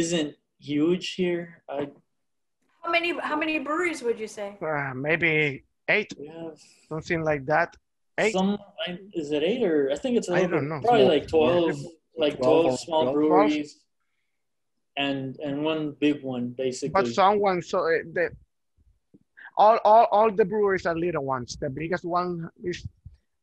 [0.00, 0.30] isn't
[0.70, 1.44] huge here.
[1.68, 1.80] I
[2.84, 4.48] How many how many breweries would you say?
[4.60, 5.64] Uh, maybe
[5.96, 6.26] eight, we
[6.92, 7.70] something like that.
[8.22, 8.32] Eight.
[8.38, 8.58] some.
[9.20, 10.80] Is it eight or I think it's a I little don't bit- know.
[10.88, 11.14] Probably Small.
[11.16, 11.76] like twelve,
[12.24, 13.14] like 12 twelve small 12.
[13.16, 13.70] breweries,
[14.98, 16.90] and and one big one basically.
[16.98, 18.26] But someone so uh, the
[19.56, 21.56] all, all all the breweries are little ones.
[21.60, 22.86] The biggest one is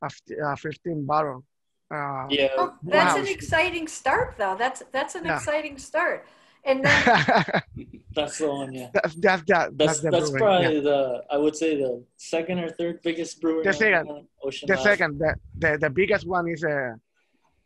[0.03, 1.43] a f- uh, 15 barrel.
[1.91, 4.55] Uh, yeah, Oh, that's an exciting start though.
[4.57, 5.35] That's that's an Yeah.
[5.37, 6.25] exciting start.
[6.65, 6.97] And then
[8.17, 8.73] that's the one.
[8.73, 8.89] Yeah.
[8.95, 10.89] that's that's that That's that's the that's brewery, probably yeah.
[10.89, 10.99] the
[11.29, 13.63] I would say the second or third biggest brewery.
[13.63, 14.09] The second.
[14.09, 15.31] on Ocean the second the,
[15.61, 16.95] the the biggest one is uh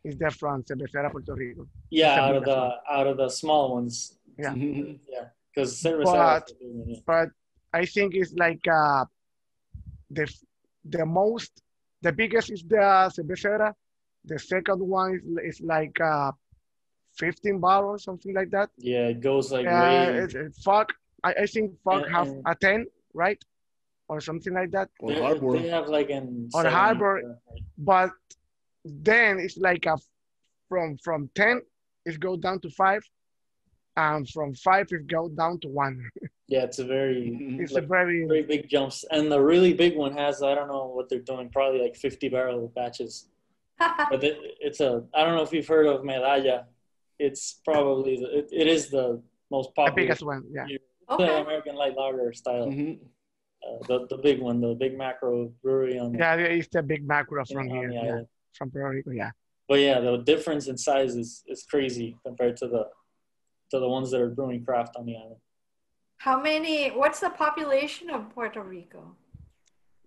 [0.04, 1.66] is the from Cervecera Puerto Rico.
[1.90, 4.16] Yeah, out of biggest the out of the small ones.
[4.38, 4.54] Yeah.
[4.54, 5.80] Yeah, because.
[5.82, 6.04] Cervecera.
[6.04, 7.00] But- is the big one, yeah.
[7.06, 7.28] But
[7.72, 9.04] I think it's like uh,
[10.10, 10.26] the
[10.84, 11.52] the most
[12.02, 13.72] the biggest is the cervecera.
[14.24, 16.32] The second one is, is like uh,
[17.16, 18.68] 15 bottles, something like that.
[18.76, 20.18] Yeah, it goes like Uh, way.
[20.24, 20.92] it, it, Fog,
[21.24, 23.42] I, I think Fog And- have a 10, right?
[24.08, 24.88] Or something like that.
[25.00, 25.52] Or they, harbor.
[25.58, 28.10] they have like an On seven, Harbor, uh, But
[28.84, 29.96] then it's like a
[30.68, 31.60] from from 10
[32.06, 33.02] it goes down to five,
[33.96, 36.08] and from five it goes down to one.
[36.48, 37.38] Yeah, it's a very.
[37.60, 40.86] It's a very very big jumps, and the really big one has I don't know
[40.86, 43.28] what they're doing, probably like 50 barrel batches.
[43.78, 46.66] But it, it's a I don't know if you've heard of Medalla.
[47.20, 50.42] It's probably the, it, it is the most the popular biggest one.
[50.50, 50.66] Yeah.
[50.66, 51.40] the okay.
[51.40, 52.66] American light lager style.
[52.66, 52.98] Mhm.
[53.64, 57.38] Uh, the the big one, the big macro brewery on Yeah, it's the big macro
[57.42, 57.90] on from the here.
[57.90, 58.22] Yeah.
[58.50, 58.56] Island.
[58.56, 59.10] From Puerto Rico.
[59.10, 59.30] Yeah.
[59.68, 62.84] But yeah, the difference in size is, is crazy compared to the
[63.70, 65.36] to the ones that are brewing craft on the island.
[66.18, 69.14] How many, what's the population of Puerto Rico?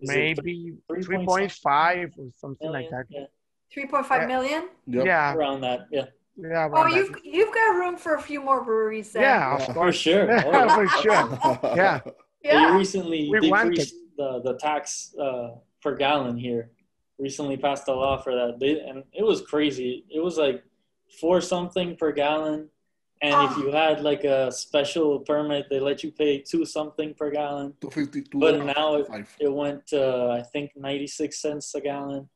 [0.00, 3.06] Is it Maybe three three point point five or something like that.
[3.10, 3.28] million?
[3.74, 4.26] 3.5 Yeah.
[4.26, 4.62] million?
[4.62, 4.68] Yep.
[4.86, 5.34] Yeah, Yeah.
[5.34, 5.88] around that.
[5.90, 6.04] Yeah,
[6.36, 6.68] Yeah.
[6.70, 6.92] Oh, that.
[6.94, 9.22] you've, you've got room for a few more breweries there.
[9.22, 10.30] Yeah, of for sure.
[10.44, 11.38] Oh, Yeah, for sure.
[11.74, 12.00] Yeah.
[12.42, 12.76] They Yeah.
[12.76, 16.70] recently We decreased the, the tax uh, per gallon here.
[17.18, 18.58] Recently passed a law for that.
[18.58, 20.04] They, and it was crazy.
[20.10, 20.64] It was like
[21.20, 22.68] four something per gallon.
[23.22, 23.58] And if Ah.
[23.60, 27.72] you had like a special permit, they let you pay two something per gallon.
[27.80, 28.38] 252.
[28.38, 29.06] But now it,
[29.38, 32.28] it went to I think 96 cents a gallon.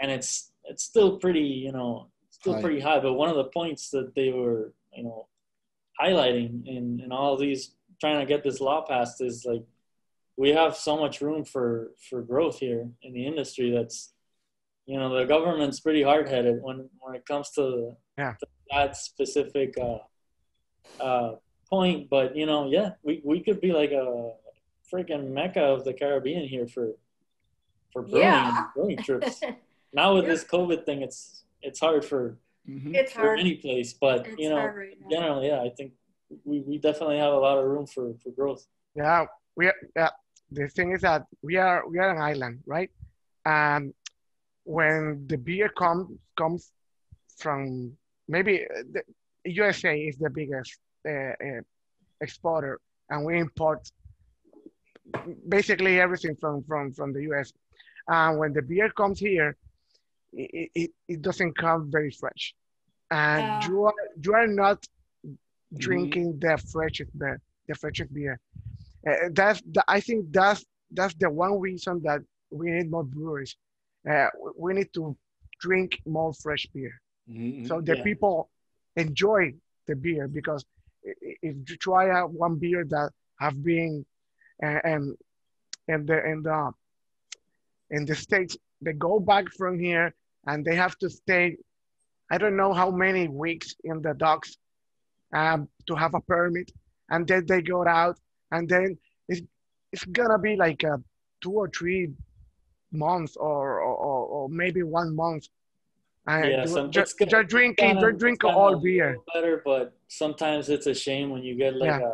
[0.00, 2.60] And it's it's still pretty, you know, still High.
[2.62, 3.00] pretty high.
[3.00, 5.26] But one of the points that they were, you know,
[6.00, 9.64] highlighting in, in all these trying to get this law passed is like
[10.42, 11.66] we have so much room for
[12.10, 13.98] for growth here in the industry that's
[14.90, 17.64] you know the government's pretty hard-headed when when it comes to,
[18.18, 18.34] Yeah.
[18.40, 20.00] to that specific uh,
[21.08, 21.30] uh,
[21.72, 24.06] point but you know yeah we, we could be like a
[24.90, 26.86] freaking mecca of the caribbean here for
[27.92, 28.66] for brewing, Yeah.
[28.74, 29.34] brewing trips
[30.00, 31.20] now with this covid thing it's
[31.68, 32.22] it's hard for
[32.76, 32.94] Mhm.
[33.00, 33.40] It's for hard.
[33.44, 35.90] any place but It's you know right generally, yeah, I think
[36.50, 38.62] we, we definitely have a lot of room for, for growth.
[39.00, 39.26] Yeah,
[39.58, 39.64] we
[40.00, 40.12] yeah.
[40.52, 42.90] The thing is that we are we are an island, right?
[43.44, 43.92] And
[44.64, 46.72] when the beer comes comes
[47.38, 47.92] from
[48.28, 49.02] maybe uh, the
[49.52, 50.78] USA is the biggest
[51.08, 51.60] uh, uh,
[52.20, 52.80] exporter,
[53.10, 53.80] and we import
[55.48, 57.52] basically everything from from from the US.
[58.08, 59.56] And when the beer comes here,
[60.32, 62.54] it, it, it doesn't come very fresh,
[63.10, 63.68] and Yeah.
[63.68, 64.84] you are you are not
[65.78, 68.38] drinking the freshest beer, the freshest beer.
[69.06, 73.56] Uh, that's the, I think that's that's the one reason that we need more breweries.
[74.08, 75.16] Uh, we- we need to
[75.60, 76.94] drink more fresh beer,
[77.28, 77.66] Mhm.
[77.66, 78.02] so the Yeah.
[78.02, 78.50] people
[78.96, 79.54] enjoy
[79.86, 80.28] the beer.
[80.28, 80.64] Because
[81.06, 84.04] i- i- if you try out one beer that have been
[84.62, 85.16] uh, and
[85.88, 86.72] and the and the
[87.90, 90.14] in the states, they go back from here
[90.46, 91.56] and they have to stay.
[92.30, 94.56] I don't know how many weeks in the docks
[95.32, 96.70] um, to have a permit,
[97.10, 98.18] and then they go out,
[98.52, 98.96] and then
[99.28, 99.42] it's
[99.92, 101.02] it's gonna be like a
[101.42, 102.10] two or three
[102.92, 105.48] months, or or, or, or maybe one month.
[106.26, 109.16] And Yeah, you- some- ju- gonna- they're drinking, Kinda- they're drinking all beer.
[109.34, 112.10] Better, but sometimes it's a shame when you get like Yeah.
[112.10, 112.12] a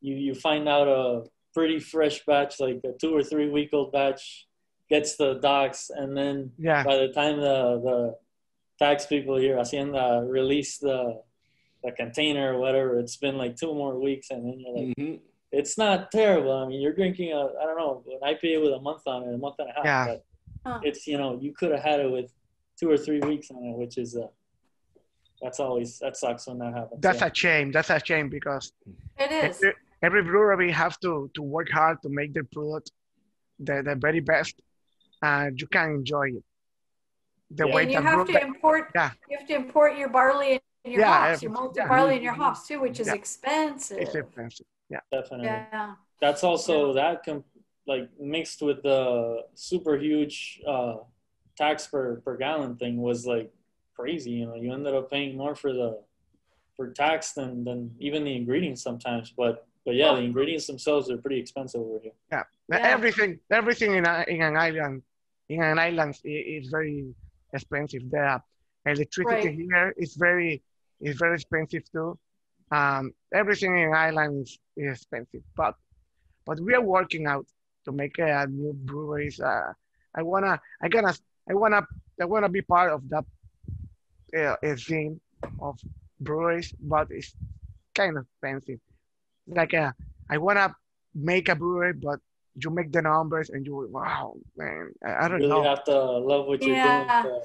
[0.00, 3.92] you you find out a pretty fresh batch, like a two or three week old
[3.92, 4.46] batch,
[4.88, 7.58] gets the docs and then Yeah, by the time the
[7.88, 7.98] the
[8.78, 11.22] tax people here, Hacienda, release the
[11.84, 14.96] the container or whatever, it's been like two more weeks, and then you're like.
[14.96, 15.20] Mhm.
[15.52, 16.52] It's not terrible.
[16.52, 19.34] I mean, you're drinking a I don't know an IPA with a month on it,
[19.34, 19.84] a month and a half.
[19.84, 20.04] Yeah.
[20.06, 20.24] But
[20.66, 20.80] Huh.
[20.82, 22.32] it's you know you could have had it with
[22.78, 24.26] two or three weeks on it, which is uh,
[25.40, 27.00] that's always that sucks when that happens.
[27.00, 27.26] that's yeah.
[27.28, 27.70] a shame.
[27.72, 28.72] That's a shame because
[29.18, 29.56] It is.
[29.56, 32.90] every, every brewery have to to work hard to make their product
[33.60, 34.54] the, the very best,
[35.22, 36.44] and you can enjoy it.
[37.52, 37.74] The Yeah.
[37.74, 39.10] way And you have brew- to import, Yeah.
[39.30, 41.88] you have to import your barley and your Yeah, hops, your malted yeah.
[41.88, 43.14] barley and your hops too, which is Yeah.
[43.14, 43.98] expensive.
[43.98, 44.66] it's expensive.
[44.90, 45.46] Yeah, definitely.
[45.46, 45.94] Yeah.
[46.20, 47.44] That's also that com-
[47.86, 50.96] like mixed with the super huge uh,
[51.56, 53.52] tax per per gallon thing was like
[53.96, 54.30] crazy.
[54.32, 56.00] You know, you ended up paying more for the
[56.76, 59.32] for tax than than even the ingredients sometimes.
[59.36, 62.12] But but yeah, the ingredients themselves are pretty expensive over here.
[62.32, 62.44] Yeah.
[62.70, 65.02] everything everything in, a, in an island
[65.48, 66.28] in an island i-
[66.58, 67.06] is very
[67.52, 68.02] expensive.
[68.10, 68.42] The
[68.86, 69.54] electricity Right.
[69.70, 70.62] here is very
[71.00, 72.18] is very expensive too.
[72.70, 75.74] Um, everything in Ireland is, is expensive, but
[76.46, 77.46] but we are working out
[77.84, 79.40] to make a new breweries.
[79.40, 79.72] Uh,
[80.14, 81.14] I wanna I gonna
[81.50, 81.86] I wanna
[82.20, 83.24] I wanna be part of that
[84.36, 85.20] uh, scene
[85.60, 85.78] of
[86.20, 87.34] breweries, but it's
[87.94, 88.80] kind of expensive.
[89.46, 89.92] Like uh,
[90.30, 90.74] I wanna
[91.14, 92.20] make a brewery, but
[92.56, 95.62] you make the numbers and you wow man I, I don't really know.
[95.62, 97.22] You have to love what you're Yeah.
[97.22, 97.34] doing.
[97.34, 97.42] The-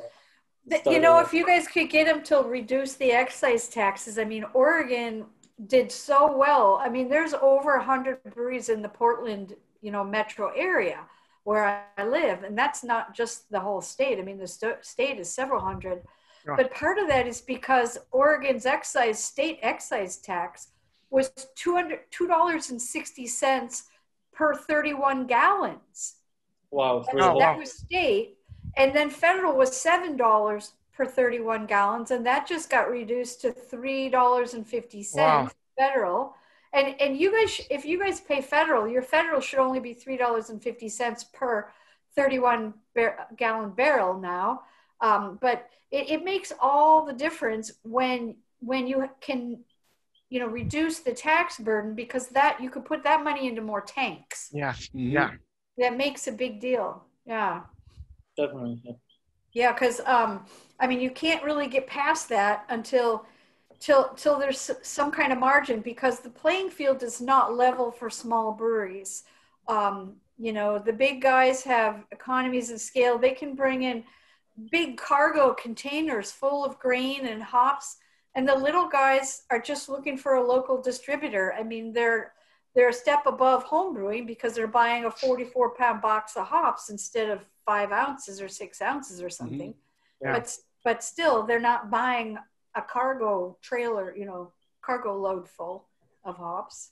[0.68, 1.24] Start You know, over.
[1.24, 5.26] if you guys could get them to reduce the excise taxes, I mean, Oregon
[5.68, 6.80] did so well.
[6.82, 11.00] I mean, there's over 100 breweries in the Portland, you know, metro area
[11.44, 14.18] where I live, and that's not just the whole state.
[14.18, 16.02] I mean, the sto- state is several hundred.
[16.48, 16.56] Yeah.
[16.56, 20.70] But part of that is because Oregon's excise, state excise tax
[21.10, 23.84] was 200 $2.60
[24.34, 26.16] per 31 gallons.
[26.72, 27.60] Wow, for And the Oh, that wow.
[27.60, 28.38] was state.
[28.78, 33.52] And then federal was seven dollars per 31 gallons, and that just got reduced to
[33.52, 35.50] $3.50 Wow.
[35.78, 36.36] federal.
[36.72, 40.18] And and you guys, if you guys pay federal, your federal should only be three
[40.18, 41.70] dollars and fifty cents per
[42.16, 44.62] 31 bar- gallon barrel now.
[45.02, 49.60] Um, but it, it makes all the difference when when you can,
[50.30, 53.82] you know, reduce the tax burden because that you could put that money into more
[53.82, 54.50] tanks.
[54.52, 54.90] Yeah, Mhm.
[55.12, 55.32] yeah.
[55.78, 57.04] That makes a big deal.
[57.26, 57.62] Yeah.
[58.38, 58.82] Definitely.
[58.84, 58.94] Yeah.
[59.54, 60.46] Yeah, because um,
[60.80, 63.26] I mean, you can't really get past that until
[63.80, 68.10] till till there's some kind of margin because the playing field is not level for
[68.10, 69.24] small breweries.
[69.68, 74.04] Um, you know, the big guys have economies of scale; they can bring in
[74.72, 77.98] big cargo containers full of grain and hops,
[78.34, 81.54] and the little guys are just looking for a local distributor.
[81.54, 82.34] I mean, they're
[82.76, 86.90] they're a step above home brewing because they're buying a 44 pound box of hops
[86.90, 89.74] instead of five ounces or six ounces or something.
[90.22, 90.34] Yeah.
[90.34, 92.38] But but still, they're not buying
[92.76, 94.52] a cargo trailer, you know,
[94.82, 95.88] cargo load full
[96.26, 96.92] of hops.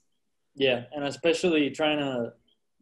[0.55, 2.34] Yeah, and especially trying to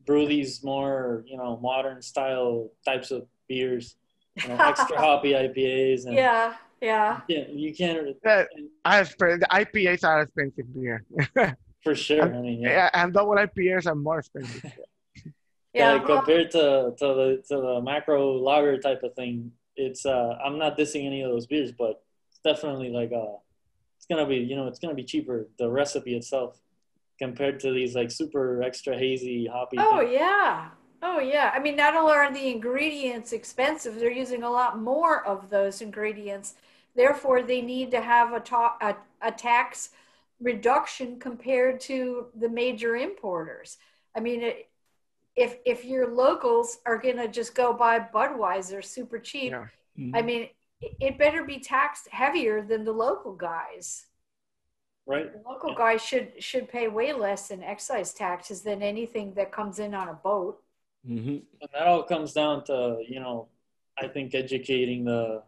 [0.06, 3.96] brew these more, you know, modern style types of beers,
[4.36, 7.22] you know, extra hoppy IPAs, and Yeah, yeah.
[7.28, 8.44] you can't, you can't Uh,
[8.86, 11.04] I spend, the IPAs are expensive beer.
[11.84, 12.24] for sure.
[12.24, 12.70] I mean, yeah.
[12.70, 14.62] yeah, and double IPAs are more expensive.
[14.64, 14.72] Yeah,
[15.74, 20.38] Yeah, like compared to, to the to the macro lager type of thing, it's uh
[20.44, 23.38] I'm not dissing any of those beers, but it's definitely like uh
[23.98, 26.60] it's gonna be you know it's gonna be cheaper the recipe itself
[27.20, 29.78] compared to these like super extra hazy hoppy.
[29.80, 30.14] Oh things.
[30.14, 30.70] yeah.
[31.02, 31.52] Oh yeah.
[31.54, 35.82] I mean, not only are the ingredients expensive, they're using a lot more of those
[35.82, 36.56] ingredients.
[36.96, 39.92] Therefore, they need to have a, ta- a, a tax
[40.40, 43.78] reduction compared to the major importers.
[44.16, 44.70] I mean, it,
[45.36, 49.68] if if your locals are gonna just go buy Budweiser super cheap, Yeah.
[49.98, 50.12] Mhm.
[50.16, 50.50] I mean,
[50.82, 54.06] it, it better be taxed heavier than the local guys.
[55.06, 55.32] right.
[55.34, 59.80] The local guys should should pay way less in excise taxes than anything that comes
[59.80, 60.62] in on a boat.
[61.08, 61.44] Mhm.
[61.62, 63.48] And that all comes down to you know,
[63.98, 65.44] I think educating the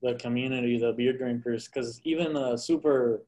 [0.00, 3.24] the community, the beer drinkers, because even the super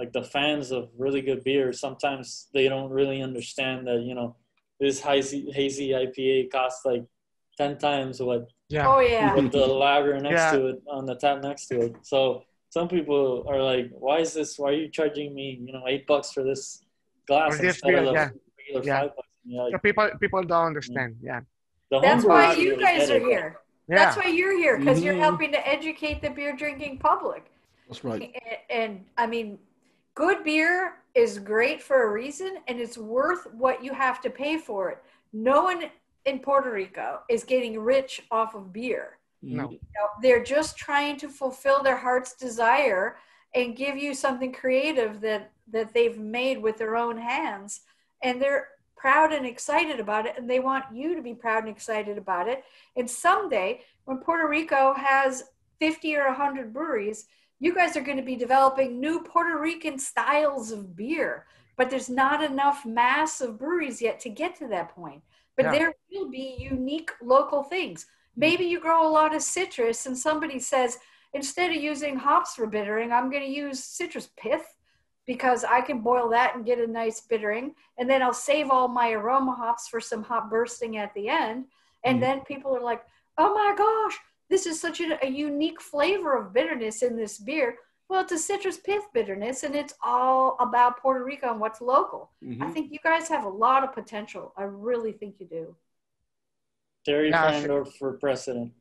[0.00, 4.28] like the fans of really good beer, sometimes they don't really understand that you know
[4.82, 7.04] this hazy hazy IPA costs like
[7.60, 8.42] ten times what
[8.76, 8.88] Yeah.
[8.90, 9.34] Oh yeah.
[9.36, 10.52] with the lager next Yeah.
[10.56, 11.92] to it on the tap next to it.
[12.12, 12.20] So
[12.76, 14.50] some people are like, "Why is this?
[14.60, 16.62] Why are you charging me, you know, eight bucks for this
[17.28, 18.28] glass For this instead beer, of the yeah.
[18.58, 19.00] regular Yeah.
[19.00, 21.10] five bucks?" And you're like, So people people don't understand.
[21.30, 21.40] Yeah.
[21.92, 23.32] the That's why you guys are it.
[23.32, 23.48] here.
[23.88, 23.96] Yeah.
[23.98, 25.26] That's why you're here because you're Mhm.
[25.28, 27.42] helping to educate the beer drinking public.
[27.88, 28.22] That's right.
[28.22, 28.92] And, and
[29.22, 29.48] I mean,
[30.20, 34.58] good beer is great for a reason, and it's worth what you have to pay
[34.58, 34.98] for it.
[35.32, 35.84] No one
[36.26, 39.18] in Puerto Rico is getting rich off of beer.
[39.40, 39.68] No.
[39.68, 39.72] Mhm.
[39.72, 43.16] You know, they're just trying to fulfill their heart's desire
[43.54, 47.80] and give you something creative that that they've made with their own hands
[48.22, 51.74] and they're proud and excited about it and they want you to be proud and
[51.74, 52.64] excited about it
[52.96, 55.44] and someday when puerto rico has
[55.78, 57.26] 50 or 100 breweries
[57.62, 61.46] you guys are going to be developing new puerto rican styles of beer
[61.76, 65.22] but there's not enough mass of breweries yet to get to that point
[65.56, 65.72] but Yeah.
[65.72, 68.06] there will be unique local things
[68.36, 70.98] maybe you grow a lot of citrus and somebody says
[71.34, 74.76] instead of using hops for bittering i'm going to use citrus pith
[75.26, 78.88] because i can boil that and get a nice bittering and then i'll save all
[78.88, 81.66] my aroma hops for some hop bursting at the end
[82.04, 82.20] and Mhm.
[82.20, 83.04] then people are like
[83.38, 84.18] oh my gosh
[84.50, 87.76] this is such a, a unique flavor of bitterness in this beer
[88.08, 92.30] well it's a citrus pith bitterness and it's all about puerto rico and what's local
[92.42, 92.72] i Mhm.
[92.74, 95.76] think you guys have a lot of potential i really think you do
[97.08, 98.72] Teri Yeah, I Fahrendorf for president.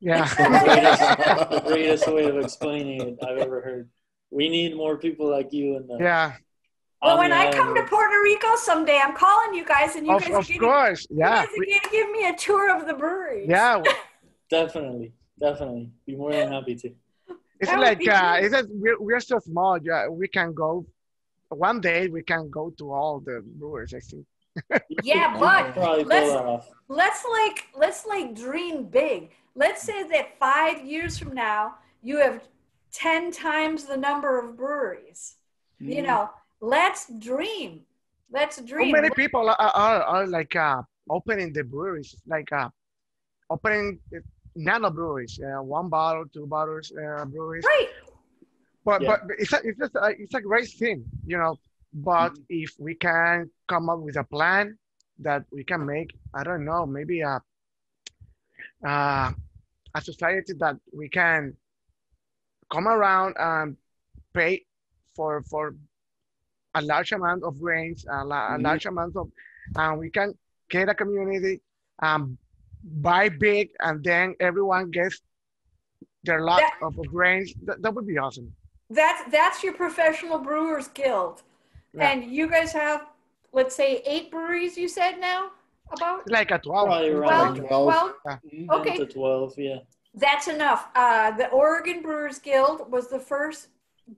[0.00, 0.24] Yeah.
[0.24, 3.90] The greatest, the greatest way of explaining it I've ever heard.
[4.30, 5.96] We need more people like you in the.
[5.98, 6.32] yeah.
[7.02, 10.14] well when the i come to puerto rico someday i'm calling you guys and you
[10.16, 11.06] Of, guys of are gonna, course.
[11.10, 13.82] you guys are We- gonna give me a tour of the brewery yeah.
[14.50, 16.90] Definitely, definitely, be more than happy to.
[17.60, 19.78] It's That like uh, it's that we're, we're so small.
[19.82, 20.86] Yeah, we can go
[21.48, 22.08] one day.
[22.08, 23.94] We can go to all the brewers.
[23.94, 24.26] I think.
[25.02, 29.30] Yeah, but could probably pull let's- let's like let's like dream big.
[29.54, 32.42] Let's say that five years from now you have
[32.92, 35.36] ten times the number of breweries.
[35.82, 35.94] Mm.
[35.94, 36.30] You know,
[36.60, 37.82] let's dream.
[38.30, 38.68] Let's dream.
[38.70, 38.92] How dream.
[38.92, 42.68] many people are, are, are like uh, opening the breweries, like uh,
[43.50, 44.20] opening uh,
[44.58, 47.64] nano breweries, uh, one bottle, two bottles uh, breweries.
[47.64, 47.88] Right.
[48.84, 49.16] But Yeah.
[49.26, 51.58] but it's a, it's just a, it's a great thing, you know.
[51.92, 54.76] But if we can come up with a plan
[55.20, 57.40] that we can make, I don't know, maybe a
[58.86, 59.30] uh,
[59.94, 61.56] a society that we can
[62.70, 63.76] come around and
[64.34, 64.64] pay
[65.14, 65.74] for for
[66.74, 68.62] a large amount of grains, a, la- a Mhm.
[68.62, 69.30] large amount of,
[69.76, 70.36] and we can
[70.68, 71.60] get a community,
[72.02, 72.36] um,
[72.84, 75.20] buy big, and then everyone gets
[76.24, 77.52] their lot That- of grains.
[77.64, 78.52] That, that would be awesome.
[78.90, 81.42] That's that's your professional brewers guild.
[81.92, 82.10] Yeah.
[82.10, 83.06] And you guys have
[83.52, 85.50] let's say eight breweries you said now
[85.90, 86.30] about?
[86.30, 86.86] Like a 12.
[86.86, 87.86] Probably around Like 12.
[87.86, 88.70] well, Mm.
[88.70, 88.96] okay.
[88.96, 89.78] to 12, yeah.
[90.14, 90.88] That's enough.
[90.94, 93.68] Uh, the Oregon Brewers Guild was the first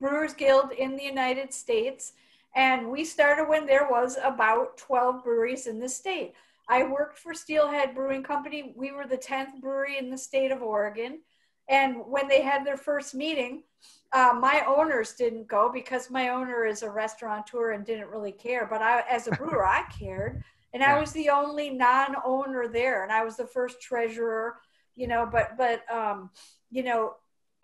[0.01, 2.13] Brewers Guild in the United States,
[2.57, 6.35] and we started when there was about 12 breweries in the state.
[6.71, 8.73] I worked for Steelhead Brewing Company.
[8.77, 11.21] We were the 10th brewery in the state of Oregon.
[11.69, 13.65] And when they had their first meeting,
[14.13, 18.67] uh, my owners didn't go because my owner is a restaurateur and didn't really care.
[18.67, 20.43] But I, as a brewer, I cared.
[20.73, 24.61] And I was the only non-owner there, and I was the first treasurer
[25.01, 26.31] you know but but um
[26.71, 27.15] you know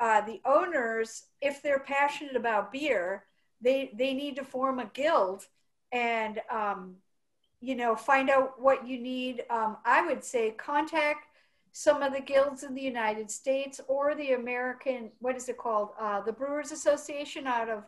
[0.01, 3.25] uh the owners if they're passionate about beer
[3.61, 5.45] they they need to form a guild
[5.93, 6.97] and um
[7.67, 11.27] you know find out what you need um i would say contact
[11.73, 15.91] some of the guilds in the united states or the american what is it called
[16.01, 17.83] uh the brewers association out of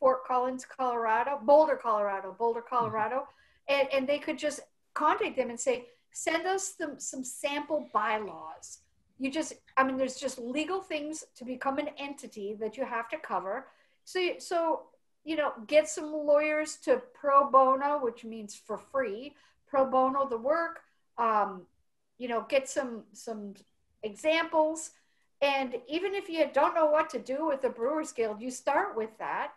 [0.00, 3.26] fort collins colorado boulder colorado boulder colorado
[3.68, 4.60] and and they could just
[4.94, 5.86] contact them and say
[6.18, 8.78] send us some, some sample bylaws.
[9.18, 13.08] You just, I mean, there's just legal things to become an entity that you have
[13.10, 13.66] to cover.
[14.04, 14.82] So, so
[15.28, 19.34] you know, get some lawyers to pro bono, which means for free,
[19.70, 20.80] pro bono the work.
[21.18, 21.50] Um,
[22.16, 23.42] you know, get some some
[24.02, 24.92] examples,
[25.42, 28.96] and even if you don't know what to do with the Brewers Guild, you start
[28.96, 29.48] with that.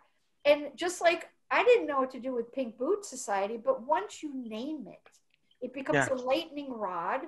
[0.44, 4.22] And just like I didn't know what to do with Pink Boot Society, but once
[4.22, 5.06] you name it,
[5.64, 6.14] it becomes Yeah.
[6.16, 7.20] a lightning rod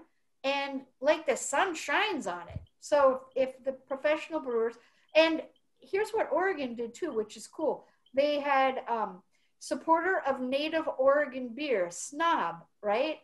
[0.42, 2.60] and like the sun shines on it.
[2.80, 4.74] So if the professional brewers,
[5.14, 5.42] and
[5.80, 7.86] here's what Oregon did too, which is cool.
[8.14, 9.22] They had um,
[9.58, 13.18] supporter of native Oregon beer, snob, right?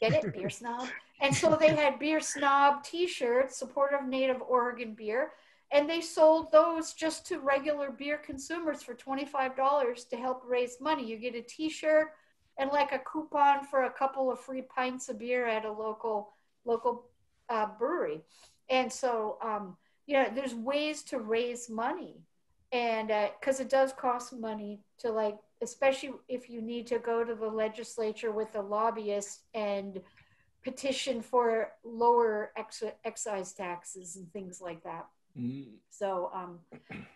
[0.00, 0.32] Get it?
[0.34, 0.88] Beer snob.
[1.20, 5.32] And so they had beer snob t-shirts, supporter of native Oregon beer.
[5.72, 11.06] And they sold those just to regular beer consumers for $25 to help raise money.
[11.06, 12.12] You get a t-shirt,
[12.58, 16.32] and like a coupon for a couple of free pints of beer at a local
[16.64, 17.04] local
[17.48, 18.22] uh, brewery.
[18.68, 19.76] And so, um,
[20.06, 22.22] you know, there's ways to raise money,
[22.76, 23.10] and
[23.40, 27.46] because it does cost money to like, especially if you need to go to the
[27.46, 30.02] legislature with a lobbyist and
[30.62, 35.06] petition for lower ex- excise taxes and things like that.
[35.40, 35.68] Mm.
[35.88, 36.58] So, um,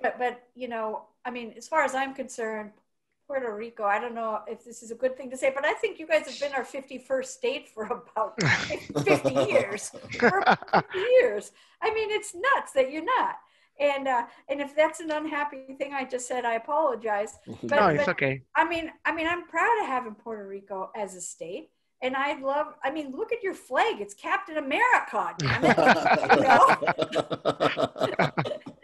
[0.00, 2.70] but, but, you know, I mean, as far as I'm concerned,
[3.26, 5.74] Puerto Rico, I don't know if this is a good thing to say, but I
[5.74, 8.40] think you guys have been our 51st state for about
[9.04, 9.90] 50 years.
[10.18, 10.42] For
[10.72, 11.52] 50 years.
[11.82, 13.36] I mean, it's nuts that you're not.
[13.80, 17.38] And, uh, and if that's an unhappy thing I just said, I apologize.
[17.62, 18.42] But, no, it's but okay.
[18.54, 21.70] I mean, I mean, I'm proud of having Puerto Rico as a state.
[22.02, 24.00] And I love, I mean, look at your flag.
[24.00, 25.34] It's Captain America.
[25.38, 25.76] Damn it.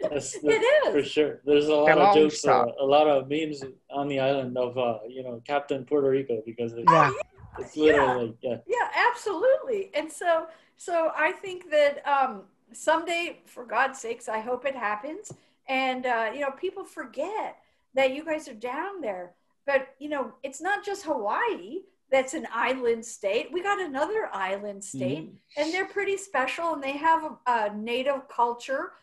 [0.09, 1.41] That's, It that's for sure.
[1.45, 4.77] There's a lot Hello, of jokes, uh, a lot of memes on the island of,
[4.77, 7.11] uh, you know, Captain Puerto Rico because it's, Yeah.
[7.59, 8.57] it's literally, yeah.
[8.67, 9.89] Yeah, absolutely.
[9.95, 12.43] And so, so I think that um,
[12.73, 15.31] someday, for God's sakes, I hope it happens.
[15.67, 17.57] And uh, you know, people forget
[17.93, 19.33] that you guys are down there.
[19.65, 23.49] But you know, it's not just Hawaii that's an island state.
[23.51, 28.29] We got another island state, and they're pretty special, and they have a, a native
[28.29, 28.93] culture,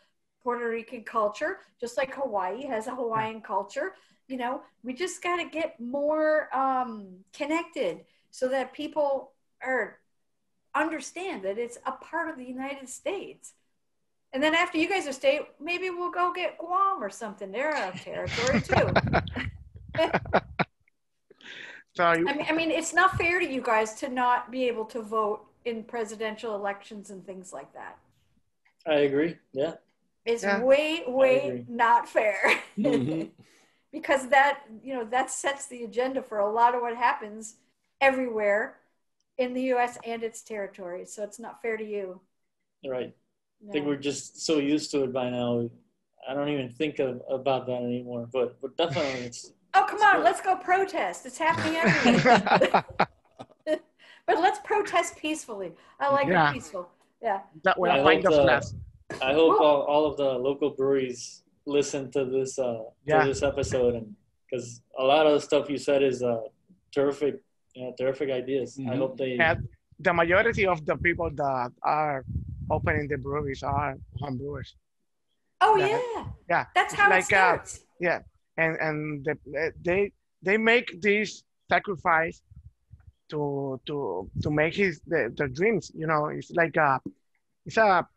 [0.43, 3.93] Puerto Rican culture, just like Hawaii has a Hawaiian culture.
[4.27, 9.99] You know, we just got to get more um, connected so that people are
[10.75, 13.53] understand that it's a part of the United States.
[14.33, 17.51] And then after you guys are state, maybe we'll go get Guam or something.
[17.51, 18.97] They're our territory too.
[21.93, 24.67] So you, I mean, I mean, it's not fair to you guys to not be
[24.67, 27.97] able to vote in presidential elections and things like that.
[28.85, 29.37] I agree.
[29.53, 29.75] Yeah.
[30.25, 30.59] It's Yeah.
[30.63, 33.31] way, way not fair Mhm.
[33.91, 37.55] because that, you know, that sets the agenda for a lot of what happens
[38.01, 38.77] everywhere
[39.37, 41.13] in the US and its territories.
[41.13, 42.21] So it's not fair to you.
[42.87, 43.13] Right.
[43.61, 43.69] No.
[43.69, 45.69] I think we're just so used to it by now.
[46.27, 48.27] I don't even think of, about that anymore.
[48.31, 51.25] But but definitely, it's oh, come on, let's go protest.
[51.25, 52.85] It's happening everywhere.
[53.65, 55.71] but let's protest peacefully.
[55.99, 56.49] I like Yeah.
[56.49, 56.89] it peaceful.
[57.21, 57.41] Yeah.
[57.63, 58.75] that way, I a hope pint of the- glass.
[59.21, 63.21] I hope all, all of the local breweries listen to this uh, Yeah.
[63.21, 64.15] to this episode, and
[64.49, 66.41] because a lot of the stuff you said is uh,
[66.91, 67.35] terrific,
[67.75, 68.79] you know, terrific ideas.
[68.79, 68.97] I Mhm.
[68.97, 69.35] hope they.
[69.35, 69.55] Yeah,
[69.99, 72.25] the majority of the people that are
[72.69, 74.75] opening the breweries are home brewers.
[75.61, 75.87] Oh, Yeah.
[75.87, 76.25] yeah.
[76.49, 77.83] Yeah, That's how like, it uh, starts.
[78.57, 80.11] and and the, they
[80.41, 82.41] they make this sacrifice
[83.29, 87.01] to to to make his the, their dreams you know it's like a
[87.65, 88.07] it's a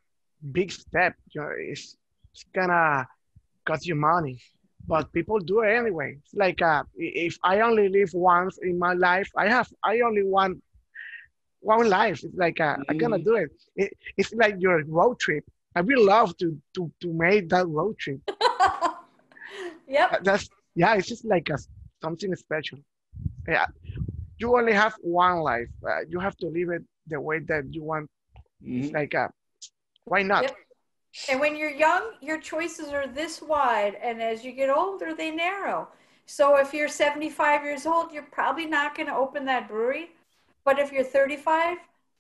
[0.53, 1.97] big step you know it's,
[2.33, 3.09] it's gonna
[3.65, 4.39] cost you money
[4.89, 6.17] but people do it anyway.
[6.23, 10.25] It's like uh, if i only live once in my life i have i only
[10.25, 10.55] want
[11.61, 12.19] one life.
[12.25, 13.51] It's like uh, i'm gonna do it.
[13.83, 15.45] it it's like your road trip.
[15.77, 18.21] I really love to to to make that road trip.
[19.97, 20.09] Yep.
[20.23, 21.59] that's yeah it's just like a,
[22.03, 22.79] something special.
[23.47, 23.67] Yeah.
[24.41, 26.83] You only have one life uh, you have to live it
[27.13, 28.07] the way that you want.
[28.63, 28.93] Mhm.
[28.93, 29.29] like uh,
[30.05, 30.43] why not?
[30.43, 30.57] Yep.
[31.31, 33.95] And when you're young, your choices are this wide.
[34.03, 35.89] And as you get older, they narrow.
[36.27, 40.11] So if you're 75 years old, you're probably not going to open that brewery.
[40.65, 41.79] But if you're 35,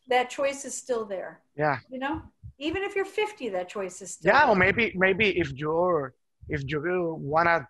[0.09, 1.41] that choice is still there.
[1.57, 2.23] yeah You know,
[2.59, 4.51] even if you're 50, that choice is still yeah there.
[4.51, 6.15] or maybe maybe if you're
[6.49, 7.69] if you wanna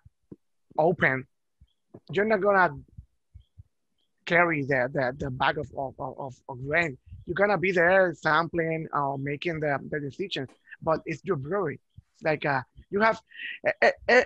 [0.77, 1.25] open
[2.13, 2.69] you're not gonna
[4.25, 8.87] carry the the, the bag of, of, of, of grain you're gonna be there sampling
[8.93, 10.49] or making the, the decisions
[10.81, 11.79] but it's your brewery
[12.13, 13.21] it's like uh you have
[13.65, 14.23] eh, eh,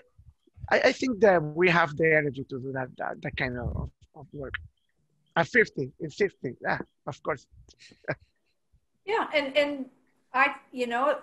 [0.72, 3.90] I, I think that we have the energy to do that that, that kind of,
[4.16, 4.54] of work
[5.36, 7.46] at 50 it's 50 yeah of course
[9.06, 9.86] Yeah, and and
[10.34, 11.20] I, you know,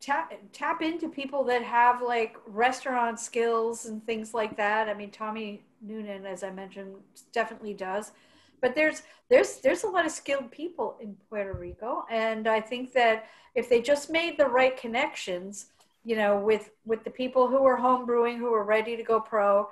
[0.00, 4.88] tap tap into people that have like restaurant skills and things like that.
[4.88, 6.94] I mean, Tommy Noonan, as I mentioned,
[7.32, 8.12] definitely does.
[8.60, 12.92] But there's there's there's a lot of skilled people in Puerto Rico, and I think
[12.94, 15.66] that if they just made the right connections,
[16.04, 19.20] you know, with with the people who are home brewing, who are ready to go
[19.20, 19.68] pro,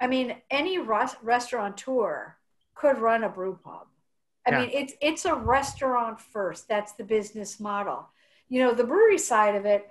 [0.00, 2.36] I mean, any res- restaurateur
[2.74, 3.86] could run a brew pub.
[4.46, 4.60] I Yeah.
[4.60, 6.68] mean, it's it's a restaurant first.
[6.68, 8.08] That's the business model.
[8.48, 9.90] You know, the brewery side of it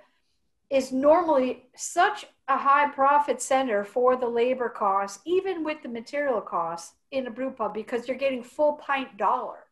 [0.70, 6.40] is normally such a high profit center for the labor costs, even with the material
[6.40, 9.66] costs in a brew pub, because you're getting full pint dollar.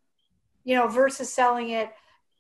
[0.65, 1.91] You know, versus selling it,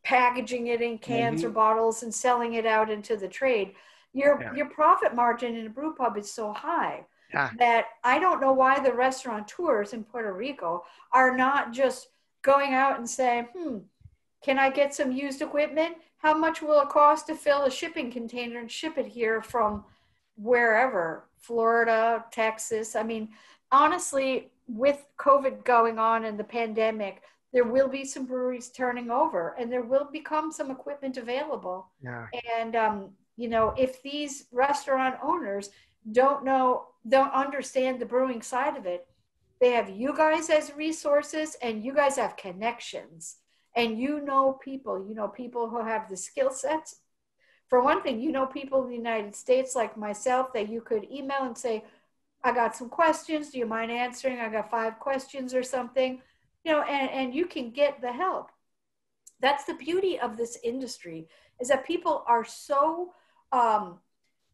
[0.02, 3.74] packaging it in cans or bottles, and selling it out into the trade.
[4.12, 4.54] Your Yeah.
[4.54, 7.50] your profit margin in a brew pub is so high Yeah.
[7.58, 12.08] that I don't know why the restaurateurs in Puerto Rico are not just
[12.42, 13.78] going out and saying, hmm,
[14.42, 15.96] can I get some used equipment?
[16.18, 19.84] How much will it cost to fill a shipping container and ship it here from
[20.36, 22.96] wherever, Florida, Texas?
[22.96, 23.30] I mean,
[23.72, 27.22] honestly, with COVID going on and the pandemic,
[27.52, 31.88] there will be some breweries turning over and there will become some equipment available.
[32.02, 32.26] yeah
[32.58, 35.70] And um, you know, if these restaurant owners
[36.12, 39.06] don't know, don't understand the brewing side of it,
[39.60, 43.36] they have you guys as resources and you guys have connections
[43.74, 46.96] and you know people, you know, people who have the skill sets.
[47.68, 51.10] For one thing, you know people in the United States like myself that you could
[51.10, 51.84] email and say,
[52.44, 53.50] I got some questions.
[53.50, 54.38] Do you mind answering?
[54.38, 56.22] I got five questions or something,
[56.64, 58.50] you know, and, and you can get the help.
[59.40, 61.28] That's the beauty of this industry
[61.60, 63.12] is that people are so
[63.52, 63.98] um,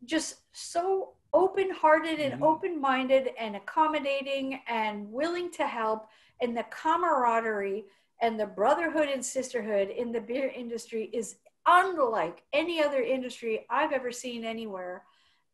[0.04, 2.46] just so open-hearted and Mhm.
[2.46, 6.08] open-minded and accommodating and willing to help
[6.40, 7.86] and the camaraderie
[8.20, 11.36] and the brotherhood and sisterhood in the beer industry is
[11.66, 15.04] unlike any other industry i've ever seen anywhere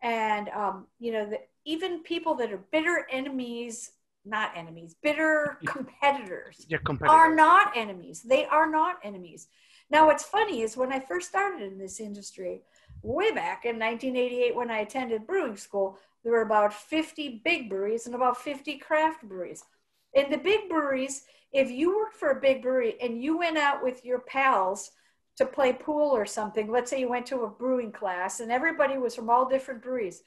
[0.02, 3.92] and um, you know the, even people that are bitter enemies
[4.24, 8.22] not enemies bitter competitors your are not enemies.
[8.22, 9.48] They are not enemies.
[9.90, 12.62] Now, what's funny is when I first started in this industry,
[13.02, 18.06] way back in 1988, when I attended brewing school, there were about 50 big breweries
[18.06, 19.64] and about 50 craft breweries.
[20.12, 23.82] In the big breweries, if you worked for a big brewery and you went out
[23.82, 24.90] with your pals
[25.38, 28.98] to play pool or something, let's say you went to a brewing class and everybody
[28.98, 30.22] was from all different breweries,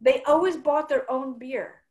[0.00, 1.82] they always bought their own beer.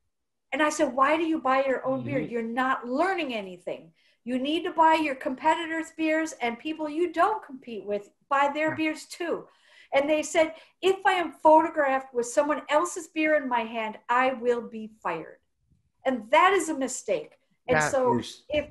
[0.52, 2.20] And I said, why do you buy your own beer?
[2.20, 2.30] Mhm.
[2.30, 3.94] You're not learning anything.
[4.24, 8.76] You need to buy your competitors' beers and people you don't compete with buy their
[8.76, 9.48] beers too.
[9.94, 14.34] And they said, if I am photographed with someone else's beer in my hand, I
[14.34, 15.38] will be fired.
[16.06, 17.38] And that is a mistake.
[17.68, 17.78] And.
[17.78, 18.44] Of so course.
[18.50, 18.66] if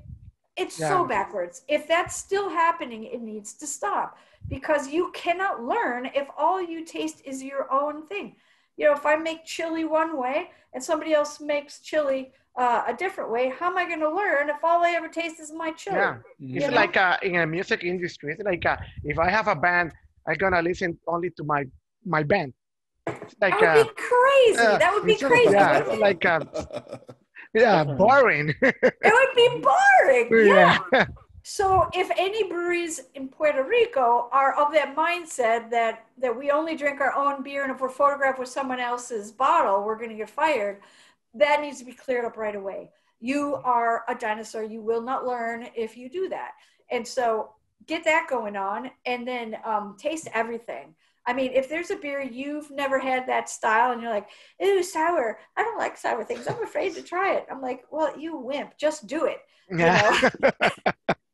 [0.56, 0.88] it's Yeah.
[0.88, 6.28] so backwards, if that's still happening, it needs to stop because you cannot learn if
[6.36, 8.36] all you taste is your own thing.
[8.76, 12.94] You know, if I make chili one way and somebody else makes chili uh, a
[12.94, 15.70] different way, how am I going to learn if all I ever taste is my
[15.72, 15.96] chili?
[15.96, 16.16] Yeah.
[16.40, 16.74] It's know?
[16.74, 18.32] like uh, in a music industry.
[18.32, 19.92] It's like uh, if I have a band,
[20.26, 21.64] I'm gonna listen only to my
[22.04, 22.52] my band.
[23.06, 24.58] It's like that would uh, be crazy.
[24.58, 25.52] uh, that would be crazy.
[25.52, 26.00] Yeah, wouldn't it's it?
[26.00, 26.40] like uh,
[27.54, 28.54] yeah, boring.
[28.62, 30.28] it would be boring.
[30.46, 30.78] Yeah.
[30.92, 31.06] yeah.
[31.42, 36.76] So if any breweries in Puerto Rico are of that mindset that that we only
[36.76, 40.16] drink our own beer and if we're photographed with someone else's bottle, we're going to
[40.16, 40.80] get fired,
[41.34, 42.90] that needs to be cleared up right away.
[43.20, 44.62] You are a dinosaur.
[44.62, 46.52] You will not learn if you do that.
[46.90, 47.52] And so
[47.86, 50.94] get that going on and then um, taste everything.
[51.26, 54.28] I mean, if there's a beer you've never had that style and you're like,
[54.64, 56.46] ooh, sour, I don't like sour things.
[56.48, 57.46] I'm afraid to try it.
[57.50, 59.38] I'm like, well, you wimp, just do it.
[59.70, 60.30] Yeah.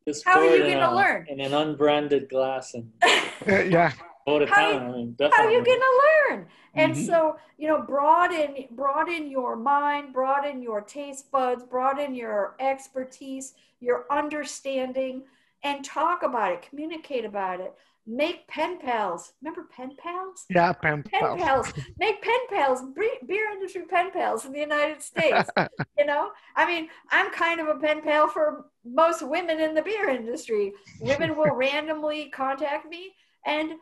[0.08, 1.26] Just How are you gonna learn?
[1.28, 2.92] In an unbranded glass and
[3.72, 3.90] yeah.
[4.24, 4.86] vote it How down.
[4.86, 7.06] I mean, how are you going to learn and Mhm.
[7.06, 14.06] so you know broaden broaden your mind broaden your taste buds broaden your expertise your
[14.10, 15.24] understanding
[15.62, 17.74] and talk about it communicate about it
[18.06, 19.32] make pen pals.
[19.42, 20.44] Remember pen pals?
[20.48, 21.40] Yeah, pen pen pals.
[21.40, 21.72] pals.
[21.98, 22.82] Make pen pals.
[23.26, 25.50] Beer industry pen pals in the united states
[25.98, 26.30] you know?
[26.54, 30.72] I mean i'm kind of a pen pal for most women in the beer industry.
[31.00, 33.12] Women will randomly contact me
[33.44, 33.72] and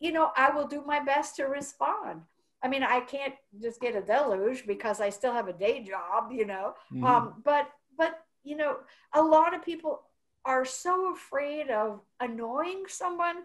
[0.00, 2.22] you know i will do my best to respond.
[2.62, 6.30] I mean i can't just get a deluge because i still have a day job
[6.30, 6.74] you know?
[6.92, 7.04] Mhm.
[7.04, 8.76] um, but but you know
[9.14, 10.02] a lot of people
[10.46, 13.36] are so afraid of annoying someone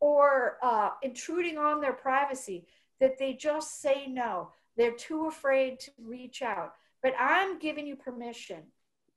[0.00, 2.66] or uh, intruding on their privacy
[3.00, 7.96] that they just say no they're too afraid to reach out but i'm giving you
[7.96, 8.62] permission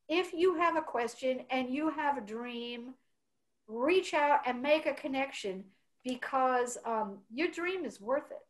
[0.07, 2.93] if you have a question and you have a dream
[3.67, 5.63] reach out and make a connection
[6.03, 8.43] because um, your dream is worth it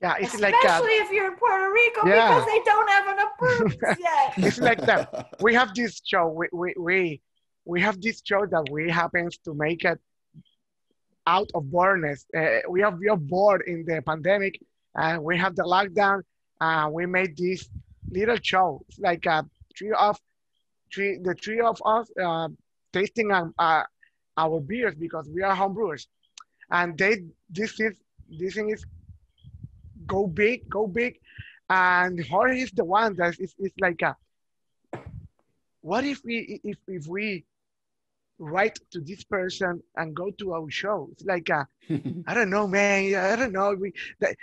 [0.00, 2.28] Yeah, it's especially like uh, if you're in puerto rico Yeah.
[2.28, 5.28] because they don't have enough brooms yet it's like that.
[5.40, 6.28] we have this show.
[6.28, 7.22] We we we,
[7.64, 10.00] we have this show that we happens to make it
[11.26, 12.26] out of boredness.
[12.36, 14.60] Uh, we are we are bored in the pandemic,
[14.94, 16.22] and we have the lockdown.
[16.60, 17.68] Uh, we made this
[18.10, 18.84] little show.
[18.88, 19.44] It's like a
[19.76, 20.18] three of
[20.92, 22.48] three the three of us uh,
[22.92, 23.82] tasting um, uh,
[24.36, 26.06] our beers because we are homebrewers,
[26.70, 27.96] and they this is
[28.28, 28.84] this thing is
[30.06, 31.18] go big, go big,
[31.70, 34.16] and Jorge is the one that is, is like a
[35.80, 37.44] what if we if if we
[38.38, 41.66] write to this person and go to our show it's like a,
[42.26, 44.34] i don't know man i don't know we they,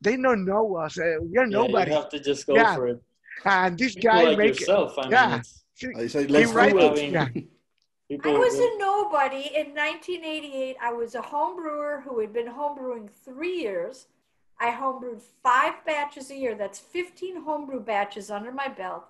[0.00, 2.74] they don't know us uh, we are Yeah, nobody You have to just go Yeah.
[2.76, 3.02] for it.
[3.44, 4.98] and this People guy like make yourself.
[4.98, 5.36] I mean, yeah.
[5.38, 5.64] it's,
[5.96, 6.98] I say, he let's write do it.
[6.98, 7.12] it.
[7.12, 7.28] yeah.
[8.24, 10.76] I was a nobody in 1988.
[10.82, 14.06] I was a home brewer who had been homebrewing three years.
[14.58, 16.54] I homebrewed five batches a year.
[16.54, 19.04] That's 15 homebrew batches under my belt,